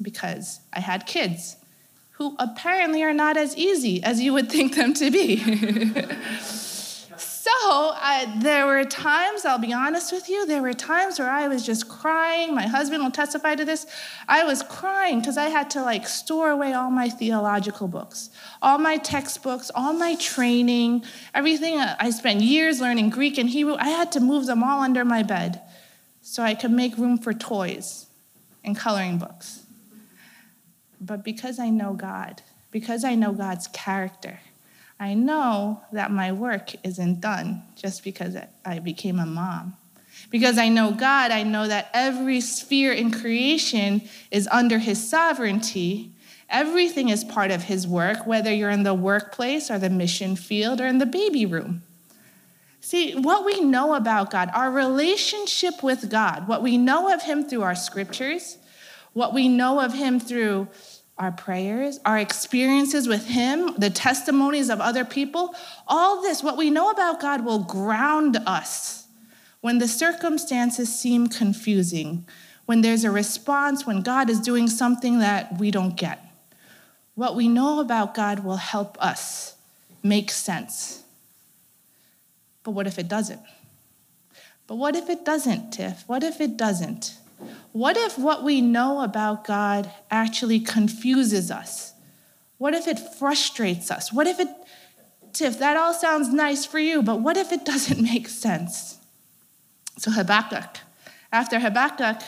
because 0.00 0.60
I 0.72 0.80
had 0.80 1.06
kids 1.06 1.56
who 2.12 2.36
apparently 2.38 3.02
are 3.02 3.14
not 3.14 3.36
as 3.36 3.56
easy 3.56 4.02
as 4.02 4.20
you 4.20 4.32
would 4.32 4.50
think 4.50 4.74
them 4.74 4.94
to 4.94 5.10
be. 5.10 5.36
So 7.42 7.96
there 8.36 8.66
were 8.66 8.84
times, 8.84 9.44
I'll 9.44 9.58
be 9.58 9.72
honest 9.72 10.12
with 10.12 10.28
you, 10.28 10.46
there 10.46 10.62
were 10.62 10.74
times 10.74 11.18
where 11.18 11.28
I 11.28 11.48
was 11.48 11.66
just 11.66 11.88
crying. 11.88 12.54
My 12.54 12.68
husband 12.68 13.02
will 13.02 13.10
testify 13.10 13.56
to 13.56 13.64
this. 13.64 13.84
I 14.28 14.44
was 14.44 14.62
crying 14.62 15.18
because 15.18 15.36
I 15.36 15.48
had 15.48 15.68
to 15.70 15.82
like 15.82 16.06
store 16.06 16.50
away 16.50 16.72
all 16.72 16.92
my 16.92 17.08
theological 17.08 17.88
books, 17.88 18.30
all 18.60 18.78
my 18.78 18.96
textbooks, 18.96 19.72
all 19.74 19.92
my 19.92 20.14
training, 20.14 21.02
everything. 21.34 21.80
I 21.80 22.10
spent 22.10 22.42
years 22.42 22.80
learning 22.80 23.10
Greek 23.10 23.38
and 23.38 23.50
Hebrew. 23.50 23.74
I 23.76 23.88
had 23.88 24.12
to 24.12 24.20
move 24.20 24.46
them 24.46 24.62
all 24.62 24.80
under 24.80 25.04
my 25.04 25.24
bed 25.24 25.62
so 26.20 26.44
I 26.44 26.54
could 26.54 26.70
make 26.70 26.96
room 26.96 27.18
for 27.18 27.34
toys 27.34 28.06
and 28.62 28.76
coloring 28.76 29.18
books. 29.18 29.64
But 31.00 31.24
because 31.24 31.58
I 31.58 31.70
know 31.70 31.94
God, 31.94 32.42
because 32.70 33.02
I 33.02 33.16
know 33.16 33.32
God's 33.32 33.66
character, 33.66 34.38
I 35.02 35.14
know 35.14 35.82
that 35.90 36.12
my 36.12 36.30
work 36.30 36.76
isn't 36.84 37.20
done 37.20 37.64
just 37.74 38.04
because 38.04 38.36
I 38.64 38.78
became 38.78 39.18
a 39.18 39.26
mom. 39.26 39.76
Because 40.30 40.58
I 40.58 40.68
know 40.68 40.92
God, 40.92 41.32
I 41.32 41.42
know 41.42 41.66
that 41.66 41.90
every 41.92 42.40
sphere 42.40 42.92
in 42.92 43.10
creation 43.10 44.02
is 44.30 44.46
under 44.52 44.78
His 44.78 45.10
sovereignty. 45.10 46.12
Everything 46.48 47.08
is 47.08 47.24
part 47.24 47.50
of 47.50 47.64
His 47.64 47.84
work, 47.84 48.28
whether 48.28 48.54
you're 48.54 48.70
in 48.70 48.84
the 48.84 48.94
workplace 48.94 49.72
or 49.72 49.78
the 49.80 49.90
mission 49.90 50.36
field 50.36 50.80
or 50.80 50.86
in 50.86 50.98
the 50.98 51.06
baby 51.06 51.46
room. 51.46 51.82
See, 52.80 53.16
what 53.16 53.44
we 53.44 53.60
know 53.60 53.94
about 53.94 54.30
God, 54.30 54.50
our 54.54 54.70
relationship 54.70 55.82
with 55.82 56.10
God, 56.10 56.46
what 56.46 56.62
we 56.62 56.78
know 56.78 57.12
of 57.12 57.22
Him 57.22 57.42
through 57.42 57.62
our 57.62 57.74
scriptures, 57.74 58.56
what 59.14 59.34
we 59.34 59.48
know 59.48 59.80
of 59.80 59.94
Him 59.94 60.20
through 60.20 60.68
our 61.22 61.30
prayers, 61.30 62.00
our 62.04 62.18
experiences 62.18 63.06
with 63.06 63.26
Him, 63.26 63.76
the 63.78 63.90
testimonies 63.90 64.68
of 64.68 64.80
other 64.80 65.04
people, 65.04 65.54
all 65.86 66.20
this, 66.20 66.42
what 66.42 66.56
we 66.56 66.68
know 66.68 66.90
about 66.90 67.20
God 67.20 67.44
will 67.44 67.60
ground 67.60 68.38
us 68.44 69.06
when 69.60 69.78
the 69.78 69.86
circumstances 69.86 70.92
seem 70.92 71.28
confusing, 71.28 72.26
when 72.66 72.80
there's 72.80 73.04
a 73.04 73.10
response, 73.12 73.86
when 73.86 74.02
God 74.02 74.28
is 74.28 74.40
doing 74.40 74.66
something 74.66 75.20
that 75.20 75.60
we 75.60 75.70
don't 75.70 75.96
get. 75.96 76.18
What 77.14 77.36
we 77.36 77.46
know 77.46 77.78
about 77.78 78.14
God 78.14 78.40
will 78.40 78.56
help 78.56 79.00
us 79.00 79.54
make 80.02 80.32
sense. 80.32 81.04
But 82.64 82.72
what 82.72 82.88
if 82.88 82.98
it 82.98 83.06
doesn't? 83.06 83.42
But 84.66 84.74
what 84.74 84.96
if 84.96 85.08
it 85.08 85.24
doesn't, 85.24 85.70
Tiff? 85.70 86.02
What 86.08 86.24
if 86.24 86.40
it 86.40 86.56
doesn't? 86.56 87.16
What 87.72 87.96
if 87.96 88.18
what 88.18 88.44
we 88.44 88.60
know 88.60 89.02
about 89.02 89.46
God 89.46 89.90
actually 90.10 90.60
confuses 90.60 91.50
us? 91.50 91.94
What 92.58 92.74
if 92.74 92.86
it 92.86 92.98
frustrates 92.98 93.90
us? 93.90 94.12
What 94.12 94.26
if 94.26 94.38
it, 94.38 94.48
Tiff, 95.32 95.58
that 95.58 95.76
all 95.76 95.94
sounds 95.94 96.28
nice 96.28 96.66
for 96.66 96.78
you, 96.78 97.02
but 97.02 97.20
what 97.20 97.36
if 97.36 97.50
it 97.50 97.64
doesn't 97.64 98.00
make 98.00 98.28
sense? 98.28 98.98
So 99.98 100.10
Habakkuk, 100.10 100.78
after 101.32 101.58
Habakkuk 101.58 102.22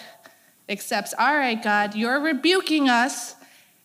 accepts, 0.68 1.14
all 1.18 1.36
right, 1.36 1.62
God, 1.62 1.94
you're 1.94 2.20
rebuking 2.20 2.88
us, 2.88 3.36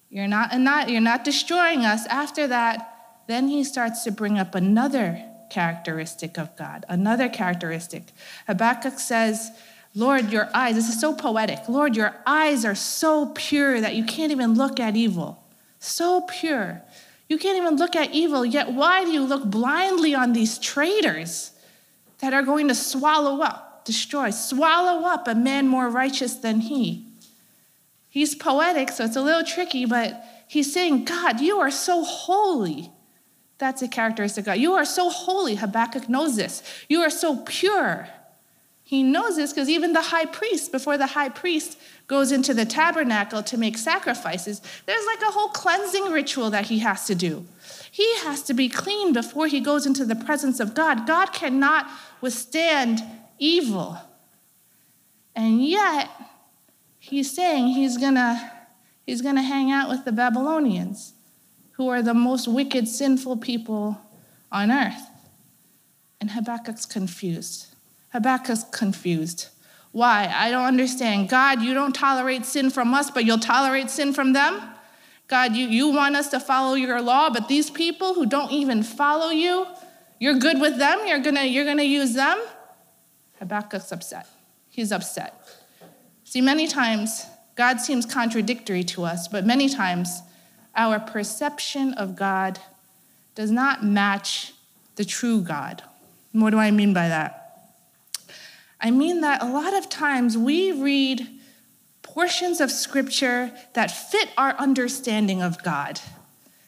you're 0.09 0.27
not, 0.27 0.57
not, 0.59 0.89
you're 0.89 1.01
not 1.01 1.23
destroying 1.23 1.85
us. 1.85 2.05
After 2.07 2.47
that, 2.47 3.21
then 3.27 3.47
he 3.47 3.63
starts 3.63 4.03
to 4.05 4.11
bring 4.11 4.39
up 4.39 4.55
another 4.55 5.23
characteristic 5.49 6.37
of 6.37 6.55
God, 6.55 6.85
another 6.89 7.29
characteristic. 7.29 8.11
Habakkuk 8.47 8.99
says, 8.99 9.51
Lord, 9.95 10.31
your 10.31 10.49
eyes, 10.53 10.75
this 10.75 10.87
is 10.87 10.99
so 10.99 11.13
poetic. 11.13 11.67
Lord, 11.67 11.95
your 11.95 12.15
eyes 12.25 12.63
are 12.63 12.75
so 12.75 13.27
pure 13.35 13.81
that 13.81 13.95
you 13.95 14.05
can't 14.05 14.31
even 14.31 14.53
look 14.53 14.79
at 14.79 14.95
evil. 14.95 15.43
So 15.79 16.21
pure. 16.21 16.81
You 17.27 17.37
can't 17.37 17.57
even 17.57 17.75
look 17.75 17.95
at 17.95 18.11
evil, 18.11 18.45
yet 18.45 18.71
why 18.71 19.03
do 19.03 19.11
you 19.11 19.23
look 19.23 19.45
blindly 19.45 20.15
on 20.15 20.33
these 20.33 20.57
traitors 20.57 21.51
that 22.19 22.33
are 22.33 22.43
going 22.43 22.67
to 22.67 22.75
swallow 22.75 23.41
up, 23.41 23.85
destroy, 23.85 24.31
swallow 24.31 25.07
up 25.07 25.27
a 25.27 25.35
man 25.35 25.67
more 25.67 25.89
righteous 25.89 26.35
than 26.35 26.61
he? 26.61 27.05
He's 28.09 28.33
poetic, 28.33 28.89
so 28.89 29.05
it's 29.05 29.15
a 29.15 29.21
little 29.21 29.43
tricky, 29.43 29.85
but 29.85 30.23
he's 30.47 30.73
saying, 30.73 31.05
God, 31.05 31.39
you 31.39 31.59
are 31.59 31.71
so 31.71 32.03
holy. 32.03 32.91
That's 33.59 33.81
a 33.81 33.87
characteristic 33.87 34.43
of 34.43 34.45
God. 34.47 34.57
You 34.57 34.73
are 34.73 34.85
so 34.85 35.09
holy. 35.09 35.55
Habakkuk 35.55 36.09
knows 36.09 36.35
this. 36.35 36.63
You 36.87 37.01
are 37.01 37.09
so 37.09 37.43
pure. 37.45 38.07
He 38.89 39.03
knows 39.03 39.35
this 39.35 39.53
because 39.53 39.69
even 39.69 39.93
the 39.93 40.01
high 40.01 40.25
priest, 40.25 40.71
before 40.71 40.97
the 40.97 41.05
high 41.05 41.29
priest 41.29 41.77
goes 42.07 42.31
into 42.31 42.55
the 42.55 42.65
tabernacle 42.65 43.43
to 43.43 43.55
make 43.55 43.77
sacrifices, 43.77 44.63
there's 44.87 45.05
like 45.05 45.21
a 45.21 45.31
whole 45.31 45.49
cleansing 45.49 46.05
ritual 46.05 46.49
that 46.49 46.65
he 46.65 46.79
has 46.79 47.05
to 47.05 47.13
do. 47.13 47.45
He 47.91 48.17
has 48.21 48.41
to 48.41 48.55
be 48.55 48.67
clean 48.67 49.13
before 49.13 49.45
he 49.45 49.59
goes 49.59 49.85
into 49.85 50.05
the 50.05 50.15
presence 50.15 50.59
of 50.59 50.73
God. 50.73 51.05
God 51.05 51.33
cannot 51.33 51.87
withstand 52.19 53.03
evil. 53.37 53.95
And 55.35 55.63
yet, 55.63 56.09
he's 56.97 57.31
saying 57.31 57.67
he's 57.67 57.95
gonna, 57.95 58.51
he's 59.05 59.21
gonna 59.21 59.43
hang 59.43 59.69
out 59.69 59.87
with 59.87 60.03
the 60.03 60.11
Babylonians, 60.11 61.13
who 61.73 61.89
are 61.89 62.01
the 62.01 62.15
most 62.15 62.47
wicked, 62.47 62.87
sinful 62.87 63.37
people 63.37 64.01
on 64.51 64.71
earth. 64.71 65.11
And 66.19 66.31
Habakkuk's 66.31 66.87
confused. 66.87 67.67
Habakkuk's 68.13 68.63
confused. 68.71 69.47
Why? 69.91 70.31
I 70.33 70.51
don't 70.51 70.65
understand. 70.65 71.29
God, 71.29 71.61
you 71.61 71.73
don't 71.73 71.93
tolerate 71.93 72.45
sin 72.45 72.69
from 72.69 72.93
us, 72.93 73.09
but 73.09 73.25
you'll 73.25 73.39
tolerate 73.39 73.89
sin 73.89 74.13
from 74.13 74.33
them? 74.33 74.61
God, 75.27 75.55
you, 75.55 75.67
you 75.67 75.89
want 75.89 76.15
us 76.15 76.29
to 76.29 76.39
follow 76.39 76.73
your 76.73 77.01
law, 77.01 77.29
but 77.29 77.47
these 77.47 77.69
people 77.69 78.15
who 78.15 78.25
don't 78.25 78.51
even 78.51 78.81
follow 78.81 79.29
you, 79.29 79.67
you're 80.19 80.39
good 80.39 80.59
with 80.59 80.77
them? 80.77 80.99
You're 81.05 81.19
gonna, 81.19 81.43
you're 81.43 81.65
gonna 81.65 81.83
use 81.83 82.13
them? 82.13 82.39
Habakkuk's 83.39 83.91
upset. 83.91 84.27
He's 84.69 84.91
upset. 84.91 85.39
See, 86.23 86.41
many 86.41 86.67
times 86.67 87.25
God 87.55 87.79
seems 87.79 88.05
contradictory 88.05 88.83
to 88.85 89.03
us, 89.03 89.27
but 89.27 89.45
many 89.45 89.69
times 89.69 90.21
our 90.75 90.99
perception 90.99 91.93
of 91.93 92.15
God 92.15 92.59
does 93.35 93.51
not 93.51 93.83
match 93.83 94.53
the 94.95 95.05
true 95.05 95.41
God. 95.41 95.83
What 96.31 96.51
do 96.51 96.57
I 96.57 96.71
mean 96.71 96.93
by 96.93 97.07
that? 97.07 97.38
I 98.81 98.91
mean 98.91 99.21
that 99.21 99.43
a 99.43 99.45
lot 99.45 99.73
of 99.73 99.89
times 99.89 100.37
we 100.37 100.71
read 100.71 101.27
portions 102.01 102.59
of 102.61 102.71
scripture 102.71 103.51
that 103.73 103.91
fit 103.91 104.29
our 104.37 104.51
understanding 104.57 105.41
of 105.41 105.61
God. 105.63 105.99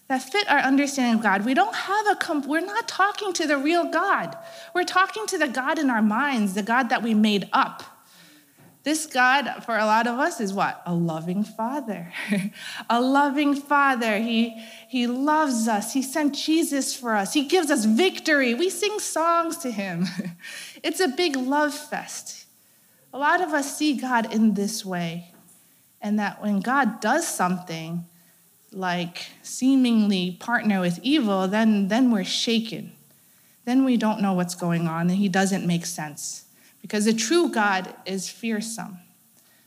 That 0.07 0.21
fit 0.21 0.49
our 0.49 0.59
understanding 0.59 1.15
of 1.15 1.23
God. 1.23 1.45
We 1.45 1.53
don't 1.53 1.75
have 1.75 2.07
a, 2.07 2.15
comp- 2.15 2.45
we're 2.45 2.59
not 2.59 2.87
talking 2.87 3.31
to 3.33 3.47
the 3.47 3.57
real 3.57 3.89
God. 3.89 4.37
We're 4.75 4.83
talking 4.83 5.25
to 5.27 5.37
the 5.37 5.47
God 5.47 5.79
in 5.79 5.89
our 5.89 6.01
minds, 6.01 6.53
the 6.53 6.63
God 6.63 6.89
that 6.89 7.01
we 7.01 7.13
made 7.13 7.47
up. 7.53 7.83
This 8.83 9.05
God, 9.05 9.63
for 9.63 9.77
a 9.77 9.85
lot 9.85 10.07
of 10.07 10.17
us, 10.17 10.41
is 10.41 10.53
what? 10.53 10.81
A 10.87 10.93
loving 10.93 11.43
father. 11.43 12.11
a 12.89 12.99
loving 12.99 13.53
father. 13.53 14.17
He, 14.17 14.59
he 14.87 15.05
loves 15.05 15.67
us. 15.67 15.93
He 15.93 16.01
sent 16.01 16.33
Jesus 16.33 16.95
for 16.95 17.13
us. 17.13 17.33
He 17.33 17.45
gives 17.45 17.69
us 17.69 17.85
victory. 17.85 18.55
We 18.55 18.71
sing 18.71 18.99
songs 18.99 19.57
to 19.57 19.71
him. 19.71 20.07
it's 20.83 20.99
a 20.99 21.07
big 21.07 21.35
love 21.35 21.73
fest. 21.73 22.45
A 23.13 23.17
lot 23.17 23.41
of 23.41 23.49
us 23.53 23.77
see 23.77 23.93
God 23.95 24.33
in 24.33 24.53
this 24.53 24.85
way. 24.85 25.33
And 26.01 26.17
that 26.19 26.41
when 26.41 26.61
God 26.61 26.99
does 26.99 27.27
something 27.27 28.05
like 28.71 29.27
seemingly 29.43 30.37
partner 30.39 30.79
with 30.79 30.99
evil, 31.03 31.47
then, 31.47 31.89
then 31.89 32.11
we're 32.11 32.23
shaken. 32.23 32.93
Then 33.65 33.85
we 33.85 33.97
don't 33.97 34.21
know 34.21 34.33
what's 34.33 34.55
going 34.55 34.87
on 34.87 35.09
and 35.09 35.17
he 35.17 35.29
doesn't 35.29 35.67
make 35.67 35.85
sense 35.85 36.45
because 36.81 37.05
the 37.05 37.13
true 37.13 37.49
God 37.49 37.93
is 38.05 38.29
fearsome. 38.29 38.97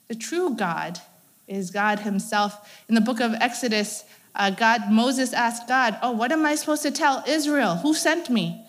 The 0.09 0.15
true 0.15 0.55
God 0.55 1.01
is 1.47 1.71
God 1.71 2.01
Himself. 2.01 2.83
In 2.89 2.95
the 2.95 3.01
book 3.01 3.21
of 3.21 3.35
Exodus, 3.35 4.05
uh, 4.35 4.51
God 4.51 4.91
Moses 4.91 5.33
asked 5.33 5.69
God, 5.69 5.97
"Oh, 6.03 6.11
what 6.11 6.33
am 6.33 6.45
I 6.45 6.55
supposed 6.57 6.83
to 6.83 6.91
tell 6.91 7.23
Israel? 7.27 7.77
Who 7.77 7.95
sent 7.95 8.29
me?" 8.29 8.64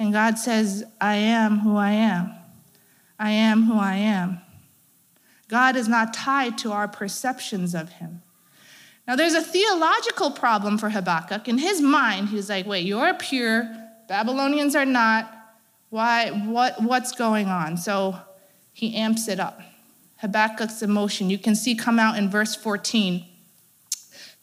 And 0.00 0.14
God 0.14 0.38
says, 0.38 0.82
"I 0.98 1.16
am 1.16 1.58
who 1.58 1.76
I 1.76 1.90
am. 1.90 2.32
I 3.18 3.32
am 3.32 3.64
who 3.64 3.78
I 3.78 3.96
am." 3.96 4.40
God 5.46 5.76
is 5.76 5.88
not 5.88 6.14
tied 6.14 6.56
to 6.58 6.72
our 6.72 6.88
perceptions 6.88 7.74
of 7.74 7.90
Him. 7.90 8.22
Now, 9.06 9.14
there's 9.14 9.34
a 9.34 9.42
theological 9.42 10.30
problem 10.30 10.78
for 10.78 10.88
Habakkuk. 10.88 11.48
In 11.48 11.58
his 11.58 11.82
mind, 11.82 12.30
he's 12.30 12.48
like, 12.48 12.64
"Wait, 12.64 12.86
you're 12.86 13.12
pure. 13.12 13.68
Babylonians 14.08 14.74
are 14.74 14.86
not. 14.86 15.30
Why, 15.90 16.30
what, 16.30 16.82
what's 16.82 17.12
going 17.12 17.48
on? 17.48 17.76
So 17.76 18.16
he 18.72 18.96
amps 18.96 19.28
it 19.28 19.38
up. 19.38 19.60
Habakkuk's 20.16 20.80
emotion, 20.80 21.28
you 21.28 21.38
can 21.38 21.54
see 21.54 21.74
come 21.74 21.98
out 21.98 22.16
in 22.16 22.30
verse 22.30 22.54
14. 22.54 23.26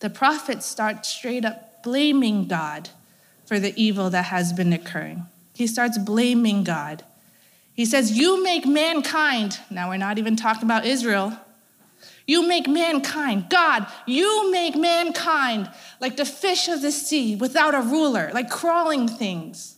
The 0.01 0.09
prophet 0.11 0.61
starts 0.61 1.09
straight 1.09 1.45
up 1.45 1.81
blaming 1.81 2.47
God 2.47 2.89
for 3.47 3.59
the 3.59 3.73
evil 3.75 4.11
that 4.11 4.25
has 4.25 4.53
been 4.53 4.71
occurring. 4.71 5.25
He 5.57 5.65
starts 5.65 5.97
blaming 5.97 6.63
God. 6.63 7.03
He 7.73 7.83
says, 7.83 8.15
You 8.15 8.43
make 8.43 8.67
mankind, 8.67 9.59
now 9.71 9.89
we're 9.89 9.97
not 9.97 10.19
even 10.19 10.35
talking 10.35 10.63
about 10.63 10.85
Israel. 10.85 11.35
You 12.27 12.47
make 12.47 12.67
mankind, 12.67 13.49
God, 13.49 13.87
you 14.05 14.51
make 14.51 14.75
mankind 14.75 15.71
like 15.99 16.15
the 16.15 16.25
fish 16.25 16.67
of 16.67 16.83
the 16.83 16.91
sea 16.91 17.35
without 17.35 17.73
a 17.73 17.81
ruler, 17.81 18.29
like 18.35 18.51
crawling 18.51 19.07
things. 19.07 19.77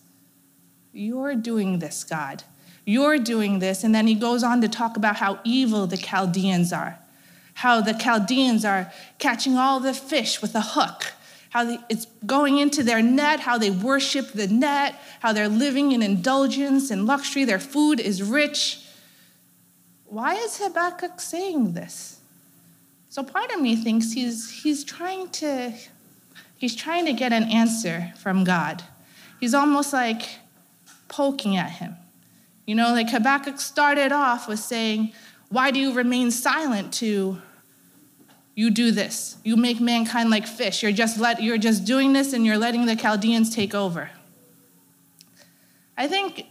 You're 0.91 1.35
doing 1.35 1.79
this, 1.79 2.03
God. 2.03 2.43
You're 2.83 3.17
doing 3.17 3.59
this. 3.59 3.85
And 3.85 3.95
then 3.95 4.05
he 4.05 4.15
goes 4.15 4.43
on 4.43 4.59
to 4.59 4.67
talk 4.67 4.97
about 4.97 5.15
how 5.15 5.39
evil 5.45 5.87
the 5.87 5.95
Chaldeans 5.95 6.73
are, 6.73 6.99
how 7.53 7.79
the 7.79 7.93
Chaldeans 7.93 8.65
are 8.65 8.91
catching 9.17 9.55
all 9.55 9.79
the 9.79 9.93
fish 9.93 10.41
with 10.41 10.55
a 10.55 10.61
hook, 10.61 11.13
how 11.49 11.79
it's 11.89 12.05
going 12.25 12.59
into 12.59 12.83
their 12.83 13.01
net, 13.01 13.39
how 13.39 13.57
they 13.57 13.71
worship 13.71 14.31
the 14.33 14.47
net, 14.47 14.95
how 15.19 15.33
they're 15.33 15.49
living 15.49 15.91
in 15.91 16.01
indulgence 16.01 16.91
and 16.91 17.05
luxury, 17.05 17.43
their 17.43 17.59
food 17.59 17.99
is 17.99 18.21
rich. 18.21 18.85
Why 20.05 20.35
is 20.35 20.57
Habakkuk 20.57 21.19
saying 21.19 21.73
this? 21.73 22.19
So 23.09 23.23
part 23.23 23.51
of 23.51 23.59
me 23.59 23.75
thinks 23.75 24.11
he's, 24.11 24.61
he's 24.61 24.83
trying 24.83 25.29
to 25.29 25.73
he's 26.57 26.75
trying 26.75 27.05
to 27.05 27.13
get 27.13 27.33
an 27.33 27.43
answer 27.43 28.13
from 28.17 28.43
God. 28.43 28.83
He's 29.39 29.53
almost 29.53 29.93
like 29.93 30.23
poking 31.07 31.57
at 31.57 31.71
him. 31.71 31.95
You 32.65 32.75
know, 32.75 32.91
like 32.91 33.09
Habakkuk 33.09 33.59
started 33.59 34.11
off 34.11 34.47
with 34.47 34.59
saying, 34.59 35.13
Why 35.47 35.71
do 35.71 35.79
you 35.79 35.93
remain 35.93 36.29
silent 36.29 36.93
to 36.95 37.41
you 38.59 38.69
do 38.69 38.91
this? 38.91 39.37
You 39.45 39.55
make 39.55 39.79
mankind 39.79 40.29
like 40.29 40.45
fish. 40.45 40.83
You're 40.83 40.91
just, 40.91 41.17
let, 41.17 41.41
you're 41.41 41.57
just 41.57 41.85
doing 41.85 42.11
this 42.11 42.33
and 42.33 42.45
you're 42.45 42.57
letting 42.57 42.87
the 42.87 42.95
Chaldeans 42.97 43.55
take 43.55 43.73
over. 43.73 44.11
I 45.97 46.09
think 46.09 46.45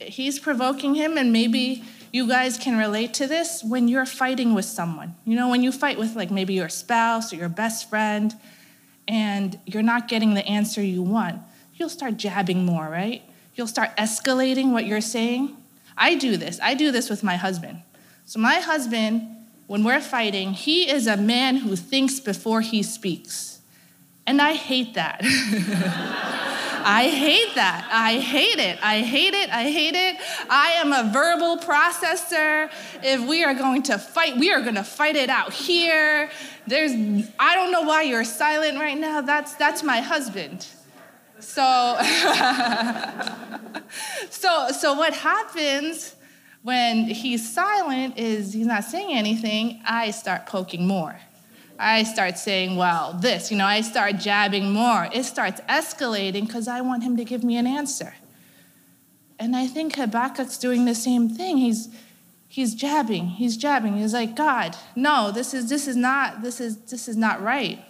he's 0.00 0.40
provoking 0.40 0.96
him, 0.96 1.16
and 1.16 1.32
maybe 1.32 1.84
you 2.12 2.26
guys 2.26 2.58
can 2.58 2.76
relate 2.76 3.14
to 3.14 3.28
this 3.28 3.62
when 3.62 3.86
you're 3.86 4.04
fighting 4.04 4.52
with 4.52 4.64
someone. 4.64 5.14
You 5.24 5.36
know, 5.36 5.48
when 5.48 5.62
you 5.62 5.70
fight 5.70 5.96
with 5.96 6.16
like 6.16 6.32
maybe 6.32 6.54
your 6.54 6.68
spouse 6.68 7.32
or 7.32 7.36
your 7.36 7.48
best 7.48 7.88
friend, 7.88 8.34
and 9.06 9.60
you're 9.64 9.84
not 9.84 10.08
getting 10.08 10.34
the 10.34 10.44
answer 10.44 10.82
you 10.82 11.02
want, 11.04 11.40
you'll 11.76 11.88
start 11.88 12.16
jabbing 12.16 12.64
more, 12.64 12.88
right? 12.88 13.22
You'll 13.54 13.68
start 13.68 13.96
escalating 13.96 14.72
what 14.72 14.86
you're 14.86 15.00
saying. 15.00 15.56
I 15.96 16.16
do 16.16 16.36
this. 16.36 16.58
I 16.60 16.74
do 16.74 16.90
this 16.90 17.08
with 17.08 17.22
my 17.22 17.36
husband. 17.36 17.82
So, 18.24 18.40
my 18.40 18.56
husband, 18.56 19.31
when 19.66 19.84
we're 19.84 20.00
fighting, 20.00 20.52
he 20.52 20.90
is 20.90 21.06
a 21.06 21.16
man 21.16 21.56
who 21.56 21.76
thinks 21.76 22.20
before 22.20 22.60
he 22.60 22.82
speaks. 22.82 23.60
And 24.26 24.40
I 24.40 24.54
hate 24.54 24.94
that. 24.94 25.20
I 26.84 27.08
hate 27.08 27.54
that. 27.54 27.88
I 27.92 28.18
hate 28.18 28.58
it. 28.58 28.78
I 28.82 29.00
hate 29.00 29.34
it. 29.34 29.50
I 29.50 29.70
hate 29.70 29.94
it. 29.94 30.16
I 30.50 30.72
am 30.72 30.92
a 30.92 31.10
verbal 31.12 31.58
processor. 31.58 32.70
If 33.02 33.26
we 33.26 33.44
are 33.44 33.54
going 33.54 33.84
to 33.84 33.98
fight, 33.98 34.36
we 34.36 34.52
are 34.52 34.60
going 34.60 34.74
to 34.74 34.84
fight 34.84 35.16
it 35.16 35.30
out 35.30 35.52
here. 35.52 36.30
There's 36.66 36.92
I 37.38 37.54
don't 37.54 37.70
know 37.70 37.82
why 37.82 38.02
you're 38.02 38.24
silent 38.24 38.78
right 38.78 38.98
now. 38.98 39.20
That's 39.20 39.54
that's 39.54 39.82
my 39.82 40.00
husband. 40.00 40.66
So, 41.42 41.98
so, 44.30 44.68
so 44.70 44.94
what 44.94 45.12
happens 45.12 46.14
when 46.62 47.04
he's 47.06 47.52
silent 47.52 48.18
is 48.18 48.52
he's 48.52 48.66
not 48.66 48.84
saying 48.84 49.16
anything. 49.16 49.80
I 49.84 50.10
start 50.10 50.46
poking 50.46 50.86
more. 50.86 51.18
I 51.78 52.04
start 52.04 52.38
saying, 52.38 52.76
well, 52.76 53.14
this, 53.14 53.50
you 53.50 53.56
know, 53.56 53.66
I 53.66 53.80
start 53.80 54.18
jabbing 54.18 54.72
more. 54.72 55.08
It 55.12 55.24
starts 55.24 55.60
escalating 55.62 56.46
because 56.46 56.68
I 56.68 56.80
want 56.80 57.02
him 57.02 57.16
to 57.16 57.24
give 57.24 57.42
me 57.42 57.56
an 57.56 57.66
answer. 57.66 58.14
And 59.38 59.56
I 59.56 59.66
think 59.66 59.96
Habakkuk's 59.96 60.58
doing 60.58 60.84
the 60.84 60.94
same 60.94 61.28
thing. 61.28 61.56
He's, 61.56 61.88
he's 62.46 62.76
jabbing, 62.76 63.26
he's 63.26 63.56
jabbing. 63.56 63.96
He's 63.96 64.14
like, 64.14 64.36
God, 64.36 64.76
no, 64.94 65.32
this 65.32 65.52
is, 65.54 65.68
this 65.68 65.88
is 65.88 65.96
not, 65.96 66.42
this 66.42 66.60
is, 66.60 66.76
this 66.82 67.08
is 67.08 67.16
not 67.16 67.42
right. 67.42 67.84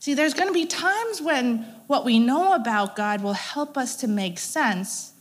See, 0.00 0.14
there's 0.14 0.34
going 0.34 0.48
to 0.48 0.54
be 0.54 0.66
times 0.66 1.20
when 1.20 1.58
what 1.86 2.04
we 2.04 2.18
know 2.18 2.54
about 2.54 2.96
God 2.96 3.22
will 3.22 3.34
help 3.34 3.76
us 3.76 3.94
to 3.96 4.08
make 4.08 4.38
sense. 4.38 5.12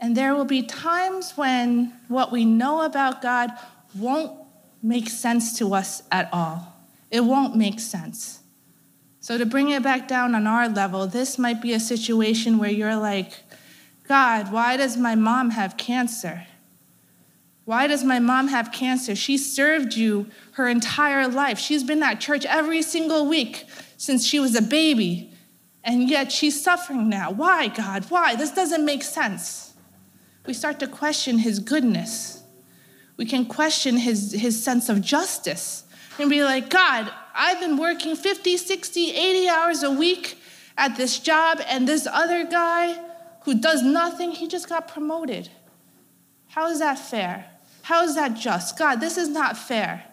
And 0.00 0.16
there 0.16 0.34
will 0.34 0.44
be 0.44 0.62
times 0.62 1.32
when 1.36 1.92
what 2.08 2.30
we 2.30 2.44
know 2.44 2.82
about 2.82 3.22
God 3.22 3.50
won't 3.94 4.38
make 4.82 5.08
sense 5.08 5.58
to 5.58 5.74
us 5.74 6.02
at 6.12 6.28
all. 6.32 6.74
It 7.10 7.20
won't 7.20 7.56
make 7.56 7.80
sense. 7.80 8.40
So, 9.20 9.38
to 9.38 9.46
bring 9.46 9.70
it 9.70 9.82
back 9.82 10.06
down 10.06 10.34
on 10.34 10.46
our 10.46 10.68
level, 10.68 11.06
this 11.06 11.38
might 11.38 11.60
be 11.60 11.72
a 11.72 11.80
situation 11.80 12.58
where 12.58 12.70
you're 12.70 12.96
like, 12.96 13.32
God, 14.06 14.52
why 14.52 14.76
does 14.76 14.96
my 14.96 15.14
mom 15.16 15.50
have 15.50 15.76
cancer? 15.76 16.46
Why 17.64 17.88
does 17.88 18.04
my 18.04 18.20
mom 18.20 18.46
have 18.48 18.70
cancer? 18.70 19.16
She 19.16 19.36
served 19.36 19.94
you 19.94 20.28
her 20.52 20.68
entire 20.68 21.26
life. 21.26 21.58
She's 21.58 21.82
been 21.82 22.02
at 22.04 22.20
church 22.20 22.44
every 22.46 22.82
single 22.82 23.26
week 23.26 23.64
since 23.96 24.24
she 24.24 24.38
was 24.38 24.54
a 24.54 24.62
baby, 24.62 25.32
and 25.82 26.08
yet 26.08 26.30
she's 26.30 26.62
suffering 26.62 27.08
now. 27.08 27.32
Why, 27.32 27.66
God? 27.66 28.04
Why? 28.08 28.36
This 28.36 28.52
doesn't 28.52 28.84
make 28.84 29.02
sense. 29.02 29.65
We 30.46 30.54
start 30.54 30.78
to 30.80 30.86
question 30.86 31.38
his 31.38 31.58
goodness. 31.58 32.42
We 33.16 33.26
can 33.26 33.46
question 33.46 33.96
his, 33.96 34.32
his 34.32 34.62
sense 34.62 34.88
of 34.88 35.00
justice 35.00 35.84
and 36.18 36.30
be 36.30 36.44
like, 36.44 36.70
God, 36.70 37.10
I've 37.34 37.60
been 37.60 37.76
working 37.76 38.16
50, 38.16 38.56
60, 38.56 39.10
80 39.10 39.48
hours 39.48 39.82
a 39.82 39.90
week 39.90 40.38
at 40.78 40.96
this 40.96 41.18
job, 41.18 41.60
and 41.66 41.88
this 41.88 42.06
other 42.06 42.44
guy 42.44 43.00
who 43.44 43.58
does 43.58 43.82
nothing, 43.82 44.32
he 44.32 44.46
just 44.46 44.68
got 44.68 44.88
promoted. 44.88 45.48
How 46.48 46.68
is 46.68 46.80
that 46.80 46.98
fair? 46.98 47.46
How 47.82 48.02
is 48.02 48.14
that 48.14 48.34
just? 48.34 48.78
God, 48.78 48.96
this 48.96 49.16
is 49.16 49.28
not 49.28 49.56
fair. 49.56 50.04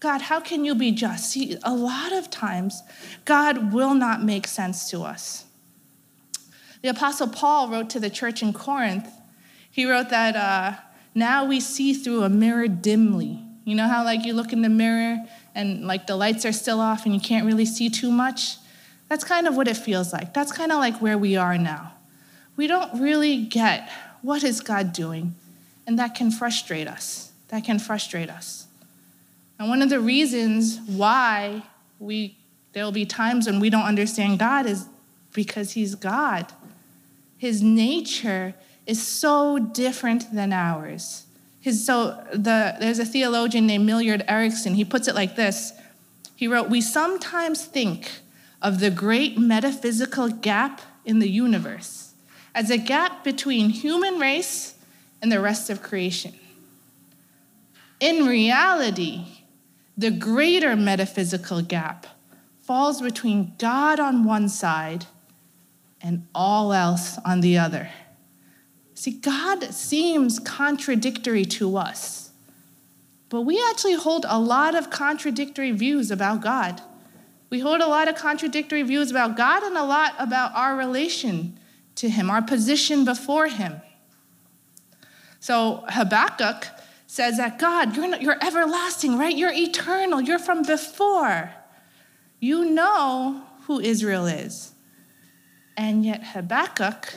God, 0.00 0.20
how 0.20 0.40
can 0.40 0.64
you 0.64 0.74
be 0.74 0.92
just? 0.92 1.30
See, 1.30 1.56
a 1.62 1.74
lot 1.74 2.12
of 2.12 2.30
times, 2.30 2.82
God 3.24 3.72
will 3.72 3.94
not 3.94 4.22
make 4.22 4.46
sense 4.46 4.90
to 4.90 5.02
us. 5.02 5.46
The 6.82 6.88
Apostle 6.88 7.28
Paul 7.28 7.68
wrote 7.68 7.90
to 7.90 8.00
the 8.00 8.10
church 8.10 8.42
in 8.42 8.52
Corinth, 8.52 9.08
he 9.78 9.86
wrote 9.86 10.08
that 10.08 10.34
uh, 10.34 10.76
now 11.14 11.44
we 11.44 11.60
see 11.60 11.94
through 11.94 12.24
a 12.24 12.28
mirror 12.28 12.66
dimly. 12.66 13.40
You 13.64 13.76
know 13.76 13.86
how, 13.86 14.02
like, 14.02 14.24
you 14.24 14.34
look 14.34 14.52
in 14.52 14.62
the 14.62 14.68
mirror 14.68 15.24
and, 15.54 15.86
like, 15.86 16.08
the 16.08 16.16
lights 16.16 16.44
are 16.44 16.50
still 16.50 16.80
off 16.80 17.04
and 17.04 17.14
you 17.14 17.20
can't 17.20 17.46
really 17.46 17.64
see 17.64 17.88
too 17.88 18.10
much? 18.10 18.56
That's 19.08 19.22
kind 19.22 19.46
of 19.46 19.56
what 19.56 19.68
it 19.68 19.76
feels 19.76 20.12
like. 20.12 20.34
That's 20.34 20.50
kind 20.50 20.72
of 20.72 20.78
like 20.78 21.00
where 21.00 21.16
we 21.16 21.36
are 21.36 21.56
now. 21.56 21.92
We 22.56 22.66
don't 22.66 23.00
really 23.00 23.44
get 23.44 23.88
what 24.20 24.42
is 24.42 24.60
God 24.60 24.92
doing? 24.92 25.36
And 25.86 25.96
that 25.96 26.16
can 26.16 26.32
frustrate 26.32 26.88
us. 26.88 27.30
That 27.46 27.62
can 27.62 27.78
frustrate 27.78 28.30
us. 28.30 28.66
And 29.60 29.68
one 29.68 29.80
of 29.80 29.90
the 29.90 30.00
reasons 30.00 30.80
why 30.88 31.62
we 32.00 32.36
there'll 32.72 32.90
be 32.90 33.06
times 33.06 33.46
when 33.46 33.60
we 33.60 33.70
don't 33.70 33.86
understand 33.86 34.40
God 34.40 34.66
is 34.66 34.86
because 35.32 35.70
he's 35.70 35.94
God. 35.94 36.52
His 37.36 37.62
nature 37.62 38.56
is 38.88 39.06
so 39.06 39.58
different 39.58 40.34
than 40.34 40.52
ours. 40.52 41.26
His, 41.60 41.86
so 41.86 42.24
the, 42.32 42.74
there's 42.80 42.98
a 42.98 43.04
theologian 43.04 43.68
named 43.68 43.86
Millard 43.86 44.24
Erickson. 44.26 44.74
He 44.74 44.84
puts 44.84 45.06
it 45.06 45.14
like 45.14 45.36
this. 45.36 45.72
He 46.34 46.48
wrote, 46.48 46.68
"We 46.68 46.80
sometimes 46.80 47.64
think 47.64 48.10
of 48.60 48.80
the 48.80 48.90
great 48.90 49.38
metaphysical 49.38 50.28
gap 50.28 50.80
in 51.04 51.20
the 51.20 51.28
universe 51.28 52.12
as 52.54 52.70
a 52.70 52.78
gap 52.78 53.22
between 53.22 53.70
human 53.70 54.18
race 54.18 54.74
and 55.22 55.30
the 55.30 55.40
rest 55.40 55.70
of 55.70 55.82
creation. 55.82 56.34
In 58.00 58.26
reality, 58.26 59.24
the 59.96 60.10
greater 60.10 60.76
metaphysical 60.76 61.62
gap 61.62 62.06
falls 62.62 63.00
between 63.00 63.54
God 63.58 63.98
on 63.98 64.24
one 64.24 64.48
side 64.48 65.06
and 66.00 66.26
all 66.34 66.72
else 66.72 67.18
on 67.24 67.40
the 67.40 67.58
other. 67.58 67.90
See, 68.98 69.12
God 69.12 69.62
seems 69.72 70.40
contradictory 70.40 71.44
to 71.44 71.76
us, 71.76 72.32
but 73.28 73.42
we 73.42 73.64
actually 73.70 73.94
hold 73.94 74.26
a 74.28 74.40
lot 74.40 74.74
of 74.74 74.90
contradictory 74.90 75.70
views 75.70 76.10
about 76.10 76.40
God. 76.40 76.82
We 77.48 77.60
hold 77.60 77.80
a 77.80 77.86
lot 77.86 78.08
of 78.08 78.16
contradictory 78.16 78.82
views 78.82 79.12
about 79.12 79.36
God 79.36 79.62
and 79.62 79.76
a 79.76 79.84
lot 79.84 80.14
about 80.18 80.52
our 80.56 80.76
relation 80.76 81.56
to 81.94 82.08
Him, 82.08 82.28
our 82.28 82.42
position 82.42 83.04
before 83.04 83.46
Him. 83.46 83.80
So 85.38 85.84
Habakkuk 85.90 86.66
says 87.06 87.36
that 87.36 87.60
God, 87.60 87.94
you're, 87.94 88.08
not, 88.08 88.20
you're 88.20 88.44
everlasting, 88.44 89.16
right? 89.16 89.36
You're 89.36 89.52
eternal. 89.52 90.20
You're 90.20 90.40
from 90.40 90.64
before. 90.64 91.52
You 92.40 92.64
know 92.64 93.44
who 93.68 93.78
Israel 93.78 94.26
is. 94.26 94.72
And 95.76 96.04
yet 96.04 96.24
Habakkuk, 96.24 97.14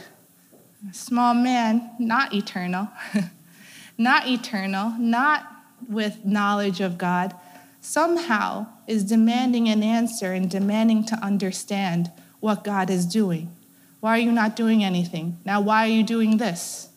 small 0.91 1.33
man, 1.33 1.91
not 1.99 2.33
eternal, 2.33 2.89
not 3.97 4.27
eternal, 4.27 4.91
not 4.97 5.47
with 5.87 6.25
knowledge 6.25 6.81
of 6.81 6.97
God, 6.97 7.35
somehow 7.81 8.67
is 8.87 9.03
demanding 9.03 9.69
an 9.69 9.83
answer 9.83 10.33
and 10.33 10.49
demanding 10.49 11.05
to 11.05 11.15
understand 11.15 12.11
what 12.39 12.63
God 12.63 12.89
is 12.89 13.05
doing. 13.05 13.55
Why 13.99 14.15
are 14.15 14.21
you 14.21 14.31
not 14.31 14.55
doing 14.55 14.83
anything? 14.83 15.37
Now, 15.45 15.61
why 15.61 15.85
are 15.85 15.91
you 15.91 16.03
doing 16.03 16.37
this? 16.37 16.89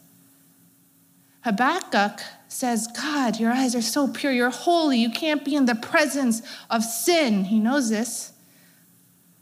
Habakkuk 1.43 2.23
says, 2.49 2.87
God, 2.87 3.39
your 3.39 3.53
eyes 3.53 3.75
are 3.75 3.83
so 3.83 4.09
pure, 4.09 4.33
you're 4.33 4.49
holy, 4.49 4.99
you 4.99 5.11
can't 5.11 5.45
be 5.45 5.55
in 5.55 5.67
the 5.67 5.75
presence 5.75 6.41
of 6.71 6.83
sin. 6.83 7.45
He 7.45 7.61
knows 7.61 7.91
this. 7.91 8.33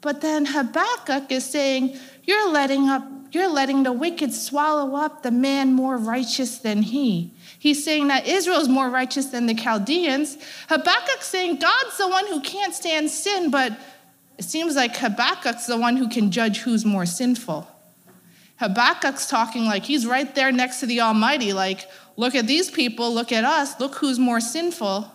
But 0.01 0.21
then 0.21 0.47
Habakkuk 0.47 1.31
is 1.31 1.45
saying, 1.45 1.97
You're 2.25 2.51
letting 2.51 2.89
up, 2.89 3.05
you're 3.33 3.51
letting 3.51 3.83
the 3.83 3.93
wicked 3.93 4.33
swallow 4.33 4.95
up 4.95 5.23
the 5.23 5.31
man 5.31 5.73
more 5.73 5.97
righteous 5.97 6.59
than 6.59 6.83
he. 6.83 7.33
He's 7.59 7.83
saying 7.83 8.09
that 8.09 8.27
Israel 8.27 8.59
is 8.59 8.69
more 8.69 8.91
righteous 8.91 9.27
than 9.27 9.47
the 9.47 9.55
Chaldeans. 9.55 10.37
Habakkuk's 10.69 11.27
saying 11.27 11.57
God's 11.57 11.97
the 11.97 12.09
one 12.09 12.27
who 12.27 12.41
can't 12.41 12.75
stand 12.75 13.11
sin, 13.11 13.51
but 13.51 13.73
it 14.39 14.45
seems 14.45 14.77
like 14.77 14.97
Habakkuk's 14.97 15.67
the 15.67 15.79
one 15.79 15.97
who 15.97 16.09
can 16.09 16.31
judge 16.31 16.59
who's 16.59 16.85
more 16.85 17.07
sinful. 17.07 17.67
Habakkuk's 18.61 19.27
talking 19.27 19.65
like 19.65 19.85
he's 19.85 20.07
right 20.07 20.35
there 20.35 20.53
next 20.53 20.81
to 20.81 20.87
the 20.87 21.01
Almighty, 21.01 21.53
like, 21.53 21.89
look 22.17 22.35
at 22.35 22.47
these 22.47 22.71
people, 22.71 23.13
look 23.13 23.33
at 23.33 23.45
us, 23.45 23.81
look 23.81 23.95
who's 23.97 24.19
more 24.19 24.41
sinful. 24.41 25.11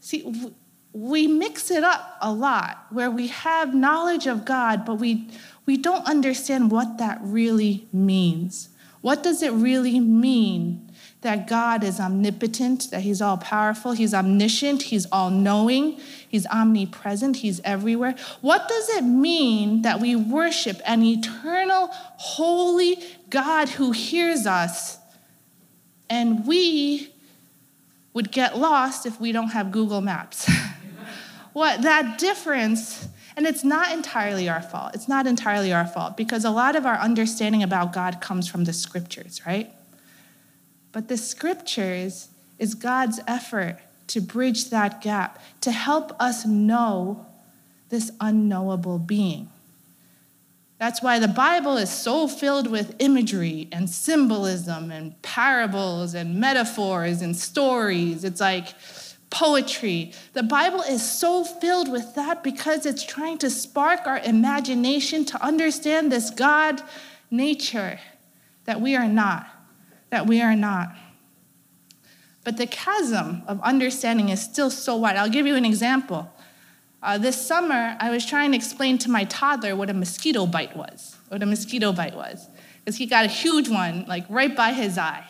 See, 0.00 0.52
we 0.92 1.26
mix 1.26 1.70
it 1.70 1.84
up 1.84 2.16
a 2.22 2.32
lot 2.32 2.86
where 2.90 3.10
we 3.10 3.26
have 3.26 3.74
knowledge 3.74 4.26
of 4.26 4.44
God, 4.44 4.86
but 4.86 4.94
we, 4.94 5.28
we 5.66 5.76
don't 5.76 6.06
understand 6.06 6.70
what 6.70 6.98
that 6.98 7.18
really 7.20 7.86
means. 7.92 8.70
What 9.00 9.22
does 9.22 9.42
it 9.42 9.52
really 9.52 10.00
mean 10.00 10.90
that 11.20 11.48
God 11.48 11.82
is 11.82 11.98
omnipotent, 11.98 12.90
that 12.90 13.02
He's 13.02 13.20
all 13.20 13.36
powerful, 13.36 13.92
He's 13.92 14.14
omniscient, 14.14 14.82
He's 14.82 15.06
all 15.06 15.28
knowing, 15.30 16.00
He's 16.28 16.46
omnipresent, 16.46 17.38
He's 17.38 17.60
everywhere. 17.64 18.14
What 18.40 18.68
does 18.68 18.88
it 18.90 19.02
mean 19.02 19.82
that 19.82 20.00
we 20.00 20.14
worship 20.14 20.80
an 20.86 21.02
eternal, 21.02 21.88
holy 21.90 23.02
God 23.28 23.68
who 23.68 23.90
hears 23.90 24.46
us 24.46 24.98
and 26.08 26.46
we 26.46 27.12
would 28.12 28.30
get 28.30 28.56
lost 28.56 29.04
if 29.04 29.20
we 29.20 29.32
don't 29.32 29.48
have 29.48 29.72
Google 29.72 30.00
Maps? 30.00 30.48
what 31.52 31.82
that 31.82 32.18
difference. 32.18 33.08
And 33.36 33.46
it's 33.46 33.62
not 33.62 33.92
entirely 33.92 34.48
our 34.48 34.62
fault. 34.62 34.94
It's 34.94 35.08
not 35.08 35.26
entirely 35.26 35.72
our 35.72 35.86
fault 35.86 36.16
because 36.16 36.44
a 36.44 36.50
lot 36.50 36.74
of 36.74 36.86
our 36.86 36.96
understanding 36.96 37.62
about 37.62 37.92
God 37.92 38.20
comes 38.20 38.48
from 38.48 38.64
the 38.64 38.72
scriptures, 38.72 39.42
right? 39.46 39.70
But 40.92 41.08
the 41.08 41.18
scriptures 41.18 42.28
is 42.58 42.74
God's 42.74 43.20
effort 43.26 43.78
to 44.08 44.20
bridge 44.20 44.70
that 44.70 45.02
gap, 45.02 45.42
to 45.60 45.70
help 45.70 46.18
us 46.20 46.46
know 46.46 47.26
this 47.90 48.10
unknowable 48.20 48.98
being. 48.98 49.50
That's 50.78 51.02
why 51.02 51.18
the 51.18 51.28
Bible 51.28 51.76
is 51.76 51.90
so 51.90 52.28
filled 52.28 52.70
with 52.70 52.96
imagery 52.98 53.68
and 53.72 53.88
symbolism 53.88 54.90
and 54.90 55.20
parables 55.22 56.14
and 56.14 56.38
metaphors 56.38 57.22
and 57.22 57.34
stories. 57.34 58.24
It's 58.24 58.40
like 58.40 58.68
poetry. 59.30 60.12
The 60.32 60.42
Bible 60.42 60.82
is 60.82 61.08
so 61.08 61.44
filled 61.44 61.90
with 61.90 62.14
that 62.14 62.42
because 62.42 62.86
it's 62.86 63.04
trying 63.04 63.38
to 63.38 63.50
spark 63.50 64.06
our 64.06 64.18
imagination 64.18 65.24
to 65.26 65.42
understand 65.44 66.10
this 66.10 66.30
God 66.30 66.82
nature 67.30 67.98
that 68.64 68.80
we 68.80 68.96
are 68.96 69.08
not 69.08 69.48
that 70.10 70.26
we 70.26 70.40
are 70.40 70.56
not. 70.56 70.94
But 72.44 72.56
the 72.56 72.66
chasm 72.66 73.42
of 73.46 73.60
understanding 73.60 74.28
is 74.28 74.40
still 74.40 74.70
so 74.70 74.96
wide. 74.96 75.16
I'll 75.16 75.28
give 75.28 75.46
you 75.46 75.56
an 75.56 75.64
example. 75.64 76.32
Uh, 77.02 77.18
this 77.18 77.44
summer, 77.44 77.96
I 78.00 78.10
was 78.10 78.24
trying 78.24 78.52
to 78.52 78.56
explain 78.56 78.98
to 78.98 79.10
my 79.10 79.24
toddler 79.24 79.76
what 79.76 79.90
a 79.90 79.94
mosquito 79.94 80.46
bite 80.46 80.76
was, 80.76 81.16
what 81.28 81.42
a 81.42 81.46
mosquito 81.46 81.92
bite 81.92 82.16
was, 82.16 82.48
because 82.78 82.96
he 82.96 83.06
got 83.06 83.24
a 83.24 83.28
huge 83.28 83.68
one, 83.68 84.04
like 84.06 84.24
right 84.28 84.56
by 84.56 84.72
his 84.72 84.96
eye. 84.96 85.26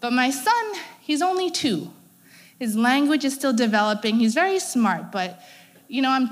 But 0.00 0.12
my 0.12 0.30
son, 0.30 0.72
he's 1.00 1.22
only 1.22 1.50
two. 1.50 1.92
His 2.62 2.76
language 2.76 3.24
is 3.24 3.34
still 3.34 3.52
developing. 3.52 4.20
He's 4.20 4.34
very 4.34 4.60
smart, 4.60 5.10
but 5.10 5.40
you 5.88 6.00
know, 6.00 6.10
I'm 6.10 6.30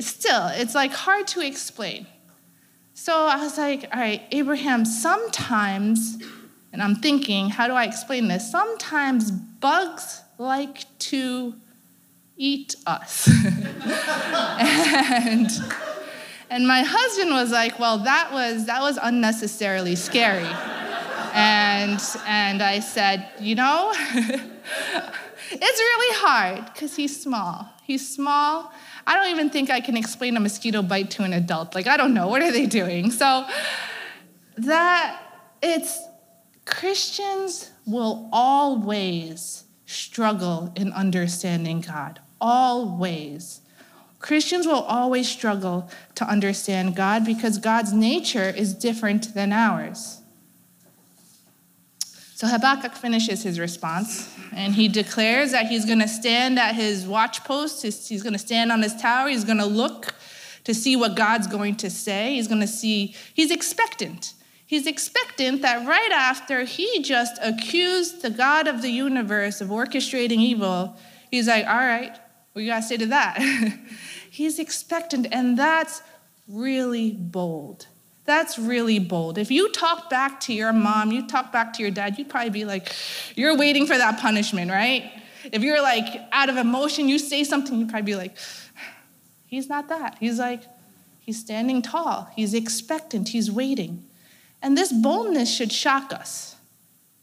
still 0.00 0.46
it's 0.54 0.74
like 0.74 0.90
hard 0.90 1.26
to 1.34 1.46
explain. 1.46 2.06
So 2.94 3.12
I 3.12 3.36
was 3.36 3.58
like, 3.58 3.86
all 3.92 4.00
right, 4.00 4.22
Abraham, 4.32 4.86
sometimes 4.86 6.16
and 6.72 6.82
I'm 6.82 6.96
thinking, 6.96 7.50
how 7.50 7.68
do 7.68 7.74
I 7.74 7.84
explain 7.84 8.26
this? 8.28 8.50
Sometimes 8.50 9.30
bugs 9.30 10.22
like 10.38 10.86
to 11.10 11.54
eat 12.38 12.76
us. 12.86 13.28
and, 14.58 15.50
And 16.48 16.66
my 16.66 16.82
husband 16.86 17.32
was 17.32 17.50
like, 17.50 17.78
well, 17.78 17.98
that 17.98 18.32
was, 18.32 18.64
that 18.64 18.80
was 18.80 18.98
unnecessarily 19.02 19.96
scary. 19.96 20.48
and, 21.34 22.00
and 22.26 22.62
I 22.62 22.80
said, 22.80 23.28
you 23.40 23.56
know, 23.56 23.92
it's 25.50 25.78
really 25.78 26.16
hard 26.18 26.72
because 26.72 26.96
he's 26.96 27.20
small. 27.20 27.68
He's 27.84 28.08
small. 28.08 28.72
I 29.06 29.14
don't 29.14 29.30
even 29.30 29.50
think 29.50 29.70
I 29.70 29.80
can 29.80 29.96
explain 29.96 30.36
a 30.36 30.40
mosquito 30.40 30.82
bite 30.82 31.10
to 31.12 31.22
an 31.22 31.32
adult. 31.32 31.74
Like, 31.74 31.86
I 31.86 31.96
don't 31.96 32.14
know. 32.14 32.28
What 32.28 32.42
are 32.42 32.50
they 32.50 32.66
doing? 32.66 33.10
So, 33.10 33.46
that 34.58 35.22
it's 35.62 35.98
Christians 36.64 37.70
will 37.86 38.28
always 38.32 39.64
struggle 39.84 40.72
in 40.74 40.92
understanding 40.92 41.80
God. 41.80 42.20
Always. 42.40 43.60
Christians 44.18 44.66
will 44.66 44.82
always 44.82 45.28
struggle 45.28 45.88
to 46.16 46.24
understand 46.24 46.96
God 46.96 47.24
because 47.24 47.58
God's 47.58 47.92
nature 47.92 48.48
is 48.48 48.74
different 48.74 49.34
than 49.34 49.52
ours. 49.52 50.22
So 52.36 52.46
Habakkuk 52.46 52.92
finishes 52.92 53.42
his 53.42 53.58
response 53.58 54.30
and 54.52 54.74
he 54.74 54.88
declares 54.88 55.52
that 55.52 55.68
he's 55.68 55.86
going 55.86 56.00
to 56.00 56.08
stand 56.08 56.58
at 56.58 56.74
his 56.74 57.06
watch 57.06 57.42
post, 57.44 57.80
he's 57.82 58.22
going 58.22 58.34
to 58.34 58.38
stand 58.38 58.70
on 58.70 58.82
his 58.82 58.94
tower, 58.94 59.30
he's 59.30 59.42
going 59.42 59.56
to 59.56 59.64
look 59.64 60.14
to 60.64 60.74
see 60.74 60.96
what 60.96 61.14
God's 61.14 61.46
going 61.46 61.76
to 61.76 61.88
say. 61.88 62.34
He's 62.34 62.46
going 62.46 62.60
to 62.60 62.66
see, 62.66 63.14
he's 63.32 63.50
expectant. 63.50 64.34
He's 64.66 64.86
expectant 64.86 65.62
that 65.62 65.86
right 65.88 66.12
after 66.12 66.64
he 66.64 67.00
just 67.00 67.38
accused 67.40 68.20
the 68.20 68.28
God 68.28 68.68
of 68.68 68.82
the 68.82 68.90
universe 68.90 69.62
of 69.62 69.68
orchestrating 69.68 70.40
evil, 70.40 70.94
he's 71.30 71.48
like, 71.48 71.66
all 71.66 71.74
right, 71.74 72.18
what 72.52 72.60
you 72.60 72.70
got 72.70 72.82
to 72.82 72.86
say 72.86 72.98
to 72.98 73.06
that? 73.06 73.38
he's 74.30 74.58
expectant, 74.58 75.28
and 75.32 75.58
that's 75.58 76.02
really 76.46 77.12
bold. 77.12 77.86
That's 78.26 78.58
really 78.58 78.98
bold. 78.98 79.38
If 79.38 79.50
you 79.50 79.70
talk 79.70 80.10
back 80.10 80.40
to 80.40 80.52
your 80.52 80.72
mom, 80.72 81.12
you 81.12 81.26
talk 81.26 81.52
back 81.52 81.72
to 81.74 81.82
your 81.82 81.92
dad, 81.92 82.18
you'd 82.18 82.28
probably 82.28 82.50
be 82.50 82.64
like, 82.64 82.92
you're 83.36 83.56
waiting 83.56 83.86
for 83.86 83.96
that 83.96 84.18
punishment, 84.18 84.70
right? 84.70 85.12
If 85.52 85.62
you're 85.62 85.80
like 85.80 86.04
out 86.32 86.48
of 86.48 86.56
emotion, 86.56 87.08
you 87.08 87.18
say 87.18 87.44
something, 87.44 87.78
you'd 87.78 87.88
probably 87.88 88.12
be 88.12 88.16
like, 88.16 88.36
he's 89.46 89.68
not 89.68 89.88
that. 89.88 90.16
He's 90.18 90.40
like, 90.40 90.62
he's 91.20 91.38
standing 91.38 91.82
tall, 91.82 92.28
he's 92.34 92.52
expectant, 92.52 93.28
he's 93.28 93.50
waiting. 93.50 94.04
And 94.60 94.76
this 94.76 94.92
boldness 94.92 95.54
should 95.54 95.72
shock 95.72 96.12
us. 96.12 96.56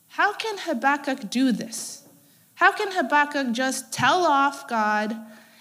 How 0.07 0.33
can 0.33 0.57
Habakkuk 0.59 1.29
do 1.29 1.51
this? 1.51 2.07
How 2.55 2.71
can 2.71 2.91
Habakkuk 2.91 3.51
just 3.51 3.91
tell 3.91 4.25
off 4.25 4.69
God 4.69 5.17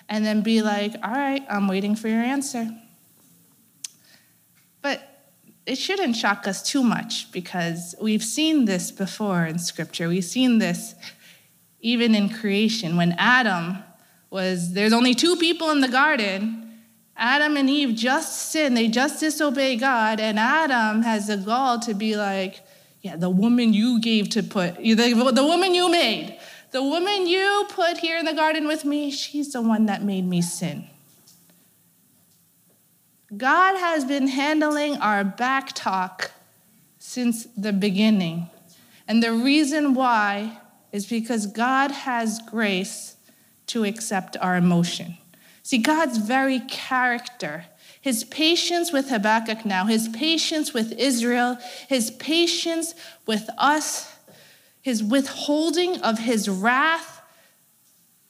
and 0.09 0.25
then 0.25 0.43
be 0.43 0.63
like, 0.63 0.95
all 1.03 1.11
right, 1.11 1.45
I'm 1.51 1.67
waiting 1.67 1.97
for 1.97 2.07
your 2.07 2.23
answer? 2.23 2.71
It 5.65 5.77
shouldn't 5.77 6.17
shock 6.17 6.47
us 6.47 6.63
too 6.63 6.83
much 6.83 7.31
because 7.31 7.95
we've 8.01 8.25
seen 8.25 8.65
this 8.65 8.91
before 8.91 9.47
in 9.47 9.59
Scripture. 9.59 10.09
We've 10.09 10.25
seen 10.25 10.59
this 10.59 10.95
even 11.81 12.15
in 12.15 12.29
creation. 12.31 12.97
When 12.97 13.13
Adam 13.19 13.79
was, 14.31 14.73
there's 14.73 14.93
only 14.93 15.15
two 15.15 15.37
people 15.37 15.71
in 15.71 15.81
the 15.81 15.89
garden, 15.89 16.63
Adam 17.17 17.57
and 17.57 17.69
Eve 17.69 17.95
just 17.95 18.51
sinned, 18.51 18.77
they 18.77 18.89
just 18.89 19.21
disobey 19.21 19.77
God, 19.77 20.19
and 20.19 20.39
Adam 20.39 21.03
has 21.03 21.27
the 21.27 21.37
gall 21.37 21.79
to 21.81 21.95
be 21.95 22.17
like, 22.17 22.61
yeah, 23.03 23.17
the 23.17 23.31
woman 23.31 23.75
you 23.75 24.01
gave 24.01 24.31
to 24.31 24.43
put, 24.43 24.77
the, 24.77 24.95
the 25.35 25.45
woman 25.45 25.75
you 25.75 25.91
made, 25.91 26.39
the 26.71 26.83
woman 26.83 27.27
you 27.27 27.67
put 27.69 27.99
here 27.99 28.17
in 28.17 28.25
the 28.25 28.33
garden 28.33 28.67
with 28.67 28.85
me, 28.85 29.11
she's 29.11 29.53
the 29.53 29.61
one 29.61 29.87
that 29.87 30.03
made 30.03 30.27
me 30.27 30.41
sin. 30.41 30.89
God 33.37 33.79
has 33.79 34.05
been 34.05 34.29
handling 34.29 34.97
our 34.99 35.25
back 35.25 35.73
talk 35.75 36.33
since 36.99 37.47
the 37.57 37.73
beginning. 37.73 38.51
And 39.09 39.23
the 39.23 39.33
reason 39.33 39.95
why 39.95 40.59
is 40.93 41.07
because 41.07 41.47
God 41.47 41.91
has 41.91 42.41
grace 42.47 43.17
to 43.69 43.85
accept 43.85 44.37
our 44.41 44.57
emotion. 44.57 45.17
See, 45.63 45.79
God's 45.79 46.19
very 46.19 46.61
character, 46.61 47.67
his 48.01 48.25
patience 48.25 48.93
with 48.93 49.09
Habakkuk 49.09 49.65
now, 49.65 49.87
his 49.87 50.09
patience 50.09 50.75
with 50.75 50.93
Israel, 50.93 51.57
his 51.89 52.11
patience 52.11 52.95
with 53.27 53.49
us, 53.57 54.15
his 54.83 55.03
withholding 55.03 56.01
of 56.03 56.19
his 56.19 56.49
wrath 56.49 57.23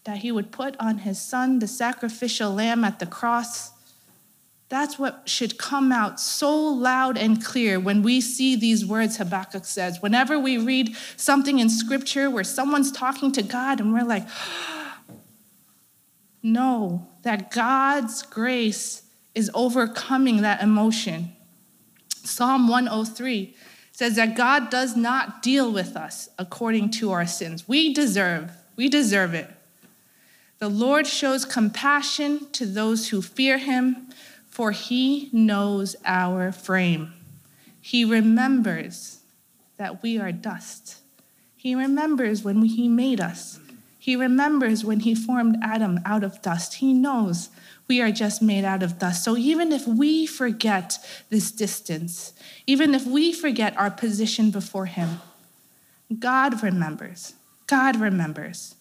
that 0.05 0.19
he 0.19 0.31
would 0.31 0.53
put 0.53 0.77
on 0.79 0.99
his 0.99 1.21
son, 1.21 1.59
the 1.59 1.67
sacrificial 1.67 2.53
lamb 2.53 2.85
at 2.85 2.99
the 2.99 3.07
cross. 3.07 3.71
That's 4.73 4.99
what 4.99 5.29
should 5.29 5.59
come 5.59 5.93
out 5.93 6.19
so 6.19 6.57
loud 6.57 7.19
and 7.19 7.45
clear 7.45 7.79
when 7.79 8.03
we 8.03 8.23
see 8.23 8.57
these 8.57 8.87
words 8.87 9.19
Habakkuk 9.19 9.67
says. 9.67 10.01
Whenever 10.01 10.39
we 10.39 10.57
read 10.57 10.97
something 11.19 11.59
in 11.59 11.69
scripture 11.69 12.31
where 12.31 12.43
someone's 12.43 12.91
talking 12.91 13.33
to 13.33 13.43
God 13.43 13.81
and 13.81 13.93
we're 13.93 14.03
like, 14.03 14.27
no, 16.43 17.07
that 17.21 17.51
God's 17.51 18.23
grace 18.23 19.03
is 19.35 19.51
overcoming 19.53 20.41
that 20.41 20.63
emotion. 20.63 21.37
Psalm 22.25 22.67
103 22.67 23.55
says 23.91 24.17
that 24.17 24.35
God 24.35 24.71
does 24.71 24.97
not 24.97 25.43
deal 25.43 25.71
with 25.71 25.97
us 25.97 26.31
according 26.39 26.93
to 26.93 27.13
our 27.13 27.27
sins. 27.27 27.69
We 27.69 27.93
deserve, 27.93 28.53
we 28.77 28.89
deserve 28.89 29.35
it. 29.35 29.51
The 30.61 30.71
Lord 30.71 31.07
shows 31.07 31.45
compassion 31.45 32.49
to 32.53 32.65
those 32.65 33.09
who 33.09 33.21
fear 33.21 33.59
him, 33.59 34.09
for 34.53 34.71
he 34.71 35.31
knows 35.33 35.97
our 36.05 36.53
frame. 36.53 37.15
He 37.81 38.05
remembers 38.05 39.21
that 39.79 40.03
we 40.03 40.19
are 40.19 40.31
dust. 40.31 40.99
He 41.57 41.75
remembers 41.75 42.45
when 42.45 42.61
he 42.61 42.87
made 42.87 43.19
us. 43.19 43.59
He 43.99 44.15
remembers 44.15 44.85
when 44.85 45.01
he 45.01 45.15
formed 45.15 45.57
Adam 45.63 46.01
out 46.05 46.23
of 46.23 46.43
dust. 46.43 46.75
He 46.75 46.93
knows 46.93 47.49
we 47.89 48.03
are 48.03 48.13
just 48.13 48.43
made 48.43 48.63
out 48.63 48.83
of 48.83 48.99
dust. 48.99 49.25
So 49.25 49.39
even 49.39 49.73
if 49.73 49.89
we 49.89 50.27
forget 50.27 50.99
this 51.31 51.51
distance, 51.51 52.35
even 52.67 52.95
if 52.95 53.07
we 53.07 53.33
forget 53.33 53.75
our 53.79 53.91
position 53.91 54.51
before 54.51 54.87
him, 54.87 55.23
God 56.19 56.63
remembers. 56.63 57.35
God 57.67 57.97
remembers. 57.97 58.75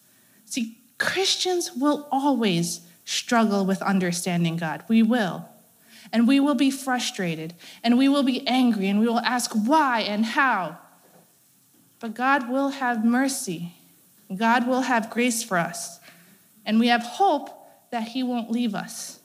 See, 0.44 0.76
Christians 0.98 1.70
will 1.74 2.06
always 2.12 2.82
struggle 3.06 3.64
with 3.64 3.80
understanding 3.80 4.58
God. 4.58 4.84
We 4.86 5.02
will. 5.02 5.48
And 6.12 6.28
we 6.28 6.40
will 6.40 6.54
be 6.54 6.70
frustrated, 6.70 7.54
and 7.82 7.96
we 7.96 8.08
will 8.08 8.22
be 8.22 8.46
angry, 8.46 8.88
and 8.88 9.00
we 9.00 9.08
will 9.08 9.20
ask 9.20 9.52
why 9.52 10.00
and 10.00 10.26
how. 10.26 10.78
But 12.00 12.14
God 12.14 12.50
will 12.50 12.68
have 12.68 13.04
mercy 13.04 13.74
God 14.36 14.66
will 14.66 14.82
have 14.82 15.10
grace 15.10 15.42
for 15.42 15.58
us. 15.58 16.00
And 16.64 16.78
we 16.78 16.88
have 16.88 17.02
hope 17.02 17.50
that 17.90 18.08
He 18.08 18.22
won't 18.22 18.50
leave 18.50 18.74
us. 18.74 19.20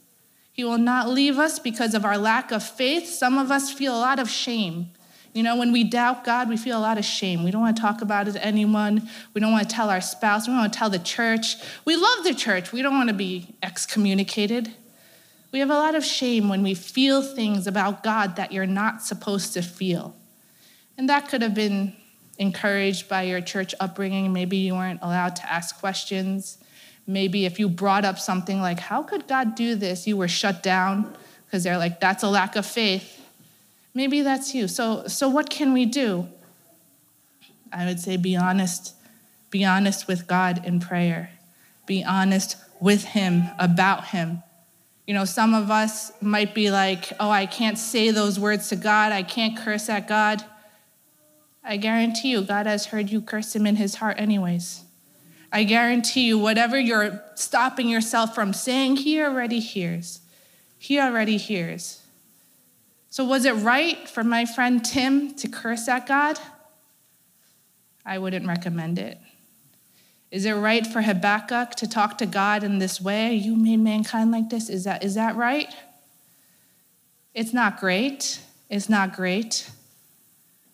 He 0.51 0.63
will 0.63 0.79
not 0.79 1.09
leave 1.09 1.37
us 1.37 1.59
because 1.59 1.93
of 1.93 2.03
our 2.03 2.17
lack 2.17 2.51
of 2.51 2.63
faith. 2.63 3.07
Some 3.07 3.37
of 3.37 3.51
us 3.51 3.71
feel 3.71 3.95
a 3.95 3.99
lot 3.99 4.19
of 4.19 4.29
shame. 4.29 4.89
You 5.33 5.43
know, 5.43 5.55
when 5.55 5.71
we 5.71 5.83
doubt 5.83 6.23
God, 6.23 6.49
we 6.49 6.57
feel 6.57 6.79
a 6.79 6.81
lot 6.81 6.97
of 6.97 7.05
shame. 7.05 7.43
We 7.43 7.51
don't 7.51 7.61
want 7.61 7.75
to 7.75 7.81
talk 7.81 8.01
about 8.01 8.27
it 8.27 8.31
to 8.31 8.43
anyone. 8.43 9.07
We 9.35 9.41
don't 9.41 9.51
want 9.51 9.69
to 9.69 9.75
tell 9.75 9.91
our 9.91 10.01
spouse. 10.01 10.47
We 10.47 10.53
don't 10.53 10.61
want 10.61 10.73
to 10.73 10.79
tell 10.79 10.89
the 10.89 10.97
church. 10.97 11.57
We 11.85 11.95
love 11.95 12.23
the 12.23 12.33
church. 12.33 12.71
We 12.71 12.81
don't 12.81 12.95
want 12.95 13.09
to 13.09 13.15
be 13.15 13.55
excommunicated. 13.61 14.73
We 15.51 15.59
have 15.59 15.69
a 15.69 15.75
lot 15.75 15.95
of 15.95 16.03
shame 16.03 16.49
when 16.49 16.63
we 16.63 16.73
feel 16.73 17.21
things 17.21 17.67
about 17.67 18.03
God 18.03 18.35
that 18.35 18.51
you're 18.51 18.65
not 18.65 19.01
supposed 19.01 19.53
to 19.53 19.61
feel. 19.61 20.15
And 20.97 21.09
that 21.09 21.29
could 21.29 21.41
have 21.41 21.53
been 21.53 21.95
encouraged 22.37 23.07
by 23.07 23.23
your 23.23 23.41
church 23.41 23.73
upbringing. 23.79 24.33
Maybe 24.33 24.57
you 24.57 24.75
weren't 24.75 24.99
allowed 25.01 25.35
to 25.37 25.51
ask 25.51 25.79
questions. 25.79 26.57
Maybe 27.05 27.45
if 27.45 27.59
you 27.59 27.69
brought 27.69 28.03
up 28.03 28.19
something 28.19 28.59
like, 28.59 28.79
How 28.79 29.03
could 29.03 29.27
God 29.27 29.55
do 29.55 29.75
this? 29.75 30.07
you 30.07 30.17
were 30.17 30.27
shut 30.27 30.61
down 30.61 31.15
because 31.45 31.63
they're 31.63 31.77
like, 31.77 31.99
That's 31.99 32.23
a 32.23 32.29
lack 32.29 32.55
of 32.55 32.65
faith. 32.65 33.23
Maybe 33.93 34.21
that's 34.21 34.53
you. 34.53 34.67
So, 34.67 35.07
so 35.07 35.27
what 35.27 35.49
can 35.49 35.73
we 35.73 35.85
do? 35.85 36.27
I 37.71 37.85
would 37.85 37.99
say 37.99 38.17
be 38.17 38.35
honest. 38.35 38.93
Be 39.49 39.65
honest 39.65 40.07
with 40.07 40.27
God 40.27 40.63
in 40.65 40.79
prayer. 40.79 41.31
Be 41.85 42.03
honest 42.03 42.57
with 42.79 43.05
Him, 43.05 43.45
about 43.57 44.07
Him. 44.07 44.43
You 45.07 45.13
know, 45.13 45.25
some 45.25 45.53
of 45.53 45.71
us 45.71 46.11
might 46.21 46.53
be 46.53 46.69
like, 46.69 47.13
oh, 47.19 47.31
I 47.31 47.45
can't 47.45 47.79
say 47.79 48.11
those 48.11 48.37
words 48.37 48.67
to 48.69 48.75
God. 48.75 49.13
I 49.13 49.23
can't 49.23 49.57
curse 49.57 49.87
at 49.87 50.07
God. 50.07 50.43
I 51.63 51.77
guarantee 51.77 52.31
you, 52.31 52.41
God 52.41 52.65
has 52.65 52.87
heard 52.87 53.09
you 53.09 53.21
curse 53.21 53.55
him 53.55 53.65
in 53.65 53.77
his 53.77 53.95
heart, 53.95 54.19
anyways. 54.19 54.83
I 55.51 55.63
guarantee 55.63 56.27
you, 56.27 56.37
whatever 56.37 56.77
you're 56.77 57.23
stopping 57.35 57.87
yourself 57.87 58.35
from 58.35 58.51
saying, 58.51 58.97
he 58.97 59.21
already 59.21 59.61
hears. 59.61 60.19
He 60.77 60.99
already 60.99 61.37
hears. 61.37 62.03
So, 63.09 63.23
was 63.23 63.45
it 63.45 63.53
right 63.53 64.09
for 64.09 64.23
my 64.23 64.45
friend 64.45 64.83
Tim 64.83 65.33
to 65.35 65.47
curse 65.47 65.87
at 65.87 66.05
God? 66.05 66.37
I 68.05 68.17
wouldn't 68.17 68.45
recommend 68.45 68.99
it. 68.99 69.19
Is 70.29 70.45
it 70.45 70.53
right 70.53 70.85
for 70.85 71.01
Habakkuk 71.01 71.71
to 71.75 71.87
talk 71.87 72.17
to 72.17 72.25
God 72.25 72.63
in 72.63 72.79
this 72.79 72.99
way? 72.99 73.33
You 73.33 73.55
made 73.55 73.77
mankind 73.77 74.31
like 74.31 74.49
this? 74.49 74.69
Is 74.69 74.83
that, 74.83 75.03
is 75.03 75.15
that 75.15 75.35
right? 75.35 75.73
It's 77.33 77.53
not 77.53 77.79
great. 77.79 78.41
It's 78.69 78.89
not 78.89 79.15
great. 79.15 79.69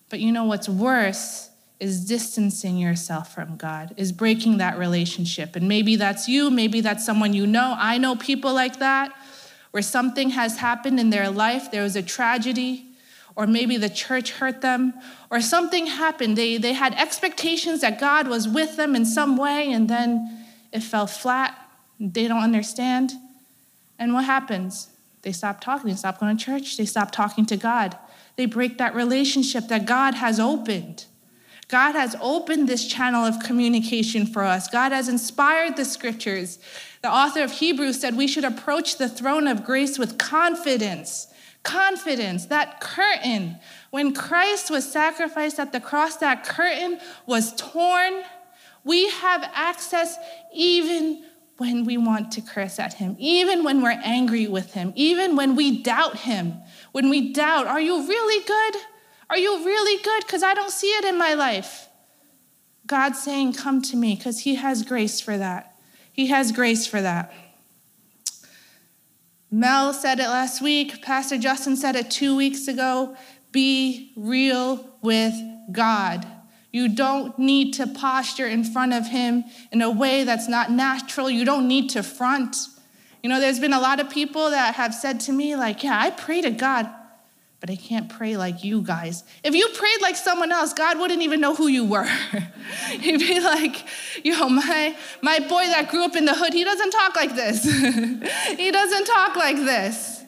But 0.08 0.20
you 0.20 0.32
know 0.32 0.44
what's 0.44 0.68
worse 0.68 1.50
is 1.80 2.04
distancing 2.04 2.78
yourself 2.78 3.34
from 3.34 3.56
God, 3.56 3.94
is 3.96 4.12
breaking 4.12 4.58
that 4.58 4.78
relationship. 4.78 5.56
And 5.56 5.68
maybe 5.68 5.96
that's 5.96 6.28
you, 6.28 6.50
maybe 6.50 6.80
that's 6.80 7.04
someone 7.04 7.34
you 7.34 7.46
know. 7.46 7.74
I 7.76 7.98
know 7.98 8.16
people 8.16 8.54
like 8.54 8.78
that, 8.78 9.12
where 9.72 9.82
something 9.82 10.30
has 10.30 10.58
happened 10.58 11.00
in 11.00 11.10
their 11.10 11.30
life, 11.30 11.70
there 11.70 11.82
was 11.82 11.96
a 11.96 12.02
tragedy, 12.02 12.86
or 13.36 13.46
maybe 13.46 13.76
the 13.76 13.88
church 13.88 14.32
hurt 14.32 14.60
them, 14.60 14.94
or 15.30 15.40
something 15.40 15.86
happened. 15.86 16.36
They, 16.36 16.56
they 16.56 16.72
had 16.72 16.94
expectations 16.94 17.80
that 17.80 17.98
God 17.98 18.28
was 18.28 18.48
with 18.48 18.76
them 18.76 18.94
in 18.94 19.04
some 19.04 19.36
way, 19.36 19.72
and 19.72 19.88
then 19.88 20.46
it 20.72 20.82
fell 20.82 21.06
flat. 21.06 21.58
They 21.98 22.28
don't 22.28 22.42
understand. 22.42 23.12
And 23.98 24.14
what 24.14 24.24
happens? 24.24 24.88
They 25.22 25.32
stop 25.32 25.60
talking, 25.60 25.88
they 25.88 25.96
stop 25.96 26.20
going 26.20 26.36
to 26.36 26.44
church, 26.44 26.76
they 26.76 26.84
stop 26.84 27.10
talking 27.10 27.46
to 27.46 27.56
God. 27.56 27.96
They 28.36 28.46
break 28.46 28.78
that 28.78 28.94
relationship 28.94 29.68
that 29.68 29.86
God 29.86 30.14
has 30.14 30.38
opened. 30.38 31.06
God 31.68 31.92
has 31.92 32.14
opened 32.20 32.68
this 32.68 32.86
channel 32.86 33.24
of 33.24 33.40
communication 33.40 34.26
for 34.26 34.42
us. 34.42 34.68
God 34.68 34.92
has 34.92 35.08
inspired 35.08 35.76
the 35.76 35.84
scriptures. 35.84 36.58
The 37.02 37.10
author 37.10 37.42
of 37.42 37.52
Hebrews 37.52 38.00
said 38.00 38.16
we 38.16 38.26
should 38.26 38.44
approach 38.44 38.98
the 38.98 39.08
throne 39.08 39.46
of 39.46 39.64
grace 39.64 39.98
with 39.98 40.18
confidence. 40.18 41.28
Confidence, 41.64 42.46
that 42.46 42.80
curtain. 42.80 43.58
When 43.90 44.14
Christ 44.14 44.70
was 44.70 44.90
sacrificed 44.90 45.58
at 45.58 45.72
the 45.72 45.80
cross, 45.80 46.16
that 46.18 46.44
curtain 46.44 47.00
was 47.26 47.52
torn. 47.56 48.22
We 48.84 49.10
have 49.10 49.50
access 49.52 50.16
even 50.54 51.24
when 51.56 51.84
we 51.84 51.96
want 51.96 52.30
to 52.32 52.40
curse 52.40 52.78
at 52.78 52.94
him, 52.94 53.16
even 53.18 53.64
when 53.64 53.82
we're 53.82 54.00
angry 54.04 54.46
with 54.46 54.74
him, 54.74 54.92
even 54.94 55.36
when 55.36 55.56
we 55.56 55.82
doubt 55.82 56.18
him. 56.18 56.54
When 56.92 57.10
we 57.10 57.32
doubt, 57.32 57.66
are 57.66 57.80
you 57.80 58.06
really 58.06 58.44
good? 58.44 58.82
Are 59.30 59.38
you 59.38 59.64
really 59.64 60.02
good? 60.02 60.22
Because 60.26 60.42
I 60.42 60.54
don't 60.54 60.70
see 60.70 60.88
it 60.88 61.04
in 61.04 61.18
my 61.18 61.34
life. 61.34 61.88
God's 62.86 63.22
saying, 63.22 63.54
Come 63.54 63.82
to 63.82 63.96
me, 63.96 64.14
because 64.14 64.40
He 64.40 64.56
has 64.56 64.82
grace 64.82 65.20
for 65.20 65.36
that. 65.38 65.76
He 66.12 66.28
has 66.28 66.52
grace 66.52 66.86
for 66.86 67.00
that. 67.00 67.32
Mel 69.54 69.92
said 69.92 70.18
it 70.18 70.26
last 70.26 70.60
week. 70.60 71.00
Pastor 71.00 71.38
Justin 71.38 71.76
said 71.76 71.94
it 71.94 72.10
two 72.10 72.34
weeks 72.34 72.66
ago. 72.66 73.16
Be 73.52 74.12
real 74.16 74.84
with 75.00 75.32
God. 75.70 76.26
You 76.72 76.88
don't 76.88 77.38
need 77.38 77.74
to 77.74 77.86
posture 77.86 78.48
in 78.48 78.64
front 78.64 78.94
of 78.94 79.06
Him 79.06 79.44
in 79.70 79.80
a 79.80 79.92
way 79.92 80.24
that's 80.24 80.48
not 80.48 80.72
natural. 80.72 81.30
You 81.30 81.44
don't 81.44 81.68
need 81.68 81.90
to 81.90 82.02
front. 82.02 82.56
You 83.22 83.28
know, 83.28 83.38
there's 83.38 83.60
been 83.60 83.72
a 83.72 83.78
lot 83.78 84.00
of 84.00 84.10
people 84.10 84.50
that 84.50 84.74
have 84.74 84.92
said 84.92 85.20
to 85.20 85.32
me, 85.32 85.54
like, 85.54 85.84
yeah, 85.84 86.00
I 86.00 86.10
pray 86.10 86.40
to 86.40 86.50
God 86.50 86.90
but 87.64 87.72
I 87.72 87.76
can't 87.76 88.10
pray 88.10 88.36
like 88.36 88.62
you 88.62 88.82
guys. 88.82 89.24
If 89.42 89.54
you 89.54 89.66
prayed 89.70 90.02
like 90.02 90.16
someone 90.16 90.52
else, 90.52 90.74
God 90.74 90.98
wouldn't 90.98 91.22
even 91.22 91.40
know 91.40 91.54
who 91.54 91.66
you 91.66 91.86
were. 91.86 92.04
He'd 92.90 93.18
be 93.18 93.40
like, 93.40 93.86
yo, 94.22 94.50
my, 94.50 94.94
my 95.22 95.38
boy 95.38 95.64
that 95.68 95.88
grew 95.88 96.04
up 96.04 96.14
in 96.14 96.26
the 96.26 96.34
hood, 96.34 96.52
he 96.52 96.62
doesn't 96.62 96.90
talk 96.90 97.16
like 97.16 97.34
this. 97.34 97.64
he 98.58 98.70
doesn't 98.70 99.06
talk 99.06 99.36
like 99.36 99.56
this. 99.56 100.24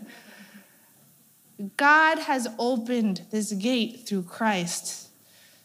God 1.77 2.21
has 2.21 2.49
opened 2.59 3.27
this 3.31 3.53
gate 3.53 4.09
through 4.09 4.23
Christ. 4.23 5.11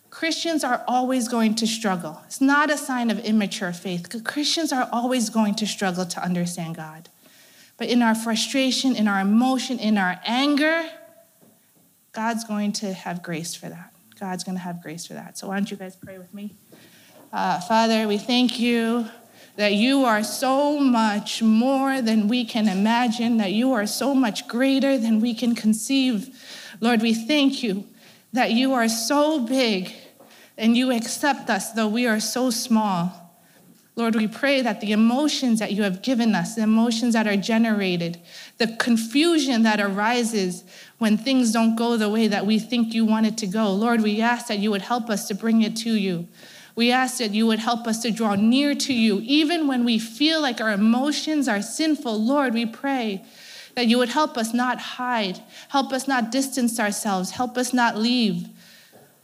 Christians 0.09 0.65
are 0.65 0.83
always 0.89 1.29
going 1.29 1.55
to 1.55 1.65
struggle. 1.65 2.21
It's 2.25 2.41
not 2.41 2.69
a 2.69 2.75
sign 2.75 3.09
of 3.09 3.19
immature 3.19 3.71
faith. 3.71 4.25
Christians 4.25 4.73
are 4.73 4.89
always 4.91 5.29
going 5.29 5.55
to 5.55 5.65
struggle 5.65 6.05
to 6.05 6.21
understand 6.21 6.75
God. 6.75 7.07
But 7.77 7.87
in 7.87 8.01
our 8.01 8.13
frustration, 8.13 8.97
in 8.97 9.07
our 9.07 9.21
emotion, 9.21 9.79
in 9.79 9.97
our 9.97 10.19
anger, 10.25 10.83
God's 12.13 12.43
going 12.43 12.73
to 12.73 12.91
have 12.91 13.23
grace 13.23 13.55
for 13.55 13.69
that. 13.69 13.93
God's 14.19 14.43
going 14.43 14.55
to 14.55 14.61
have 14.61 14.83
grace 14.83 15.05
for 15.05 15.13
that. 15.13 15.37
So, 15.37 15.47
why 15.47 15.55
don't 15.55 15.71
you 15.71 15.77
guys 15.77 15.95
pray 15.95 16.17
with 16.17 16.33
me? 16.33 16.53
Uh, 17.31 17.61
Father, 17.61 18.07
we 18.07 18.17
thank 18.17 18.59
you 18.59 19.07
that 19.55 19.73
you 19.73 20.03
are 20.03 20.21
so 20.23 20.77
much 20.77 21.41
more 21.41 22.01
than 22.01 22.27
we 22.27 22.43
can 22.43 22.67
imagine, 22.67 23.37
that 23.37 23.53
you 23.53 23.71
are 23.71 23.87
so 23.87 24.13
much 24.13 24.47
greater 24.47 24.97
than 24.97 25.21
we 25.21 25.33
can 25.33 25.55
conceive. 25.55 26.37
Lord, 26.81 27.01
we 27.01 27.13
thank 27.13 27.63
you 27.63 27.85
that 28.33 28.51
you 28.51 28.73
are 28.73 28.89
so 28.89 29.39
big 29.39 29.93
and 30.57 30.75
you 30.75 30.91
accept 30.91 31.49
us, 31.49 31.71
though 31.71 31.87
we 31.87 32.07
are 32.07 32.19
so 32.19 32.49
small. 32.49 33.21
Lord, 33.95 34.15
we 34.15 34.27
pray 34.27 34.61
that 34.61 34.79
the 34.79 34.93
emotions 34.93 35.59
that 35.59 35.73
you 35.73 35.83
have 35.83 36.01
given 36.01 36.33
us, 36.33 36.55
the 36.55 36.63
emotions 36.63 37.13
that 37.13 37.27
are 37.27 37.35
generated, 37.35 38.19
the 38.57 38.75
confusion 38.77 39.63
that 39.63 39.81
arises 39.81 40.63
when 41.01 41.17
things 41.17 41.51
don't 41.51 41.75
go 41.75 41.97
the 41.97 42.07
way 42.07 42.27
that 42.27 42.45
we 42.45 42.59
think 42.59 42.93
you 42.93 43.03
want 43.03 43.25
it 43.25 43.35
to 43.35 43.47
go, 43.47 43.73
Lord, 43.73 44.03
we 44.03 44.21
ask 44.21 44.45
that 44.45 44.59
you 44.59 44.69
would 44.69 44.83
help 44.83 45.09
us 45.09 45.27
to 45.29 45.33
bring 45.33 45.63
it 45.63 45.75
to 45.77 45.89
you. 45.89 46.27
We 46.75 46.91
ask 46.91 47.17
that 47.17 47.31
you 47.31 47.47
would 47.47 47.57
help 47.57 47.87
us 47.87 48.03
to 48.03 48.11
draw 48.11 48.35
near 48.35 48.75
to 48.75 48.93
you, 48.93 49.19
even 49.23 49.67
when 49.67 49.83
we 49.83 49.97
feel 49.97 50.39
like 50.43 50.61
our 50.61 50.71
emotions 50.71 51.47
are 51.47 51.63
sinful. 51.63 52.23
Lord, 52.23 52.53
we 52.53 52.67
pray 52.67 53.25
that 53.73 53.87
you 53.87 53.97
would 53.97 54.09
help 54.09 54.37
us 54.37 54.53
not 54.53 54.77
hide, 54.77 55.39
help 55.69 55.91
us 55.91 56.07
not 56.07 56.31
distance 56.31 56.79
ourselves, 56.79 57.31
help 57.31 57.57
us 57.57 57.73
not 57.73 57.97
leave. 57.97 58.47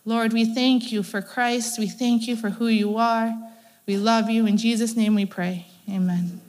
Lord, 0.03 0.33
we 0.33 0.51
thank 0.51 0.91
you 0.91 1.03
for 1.03 1.21
Christ. 1.21 1.77
We 1.77 1.87
thank 1.87 2.27
you 2.27 2.35
for 2.35 2.49
who 2.49 2.65
you 2.65 2.97
are. 2.97 3.37
We 3.85 3.97
love 3.97 4.31
you. 4.31 4.47
In 4.47 4.57
Jesus' 4.57 4.95
name 4.95 5.13
we 5.13 5.27
pray. 5.27 5.67
Amen. 5.87 6.41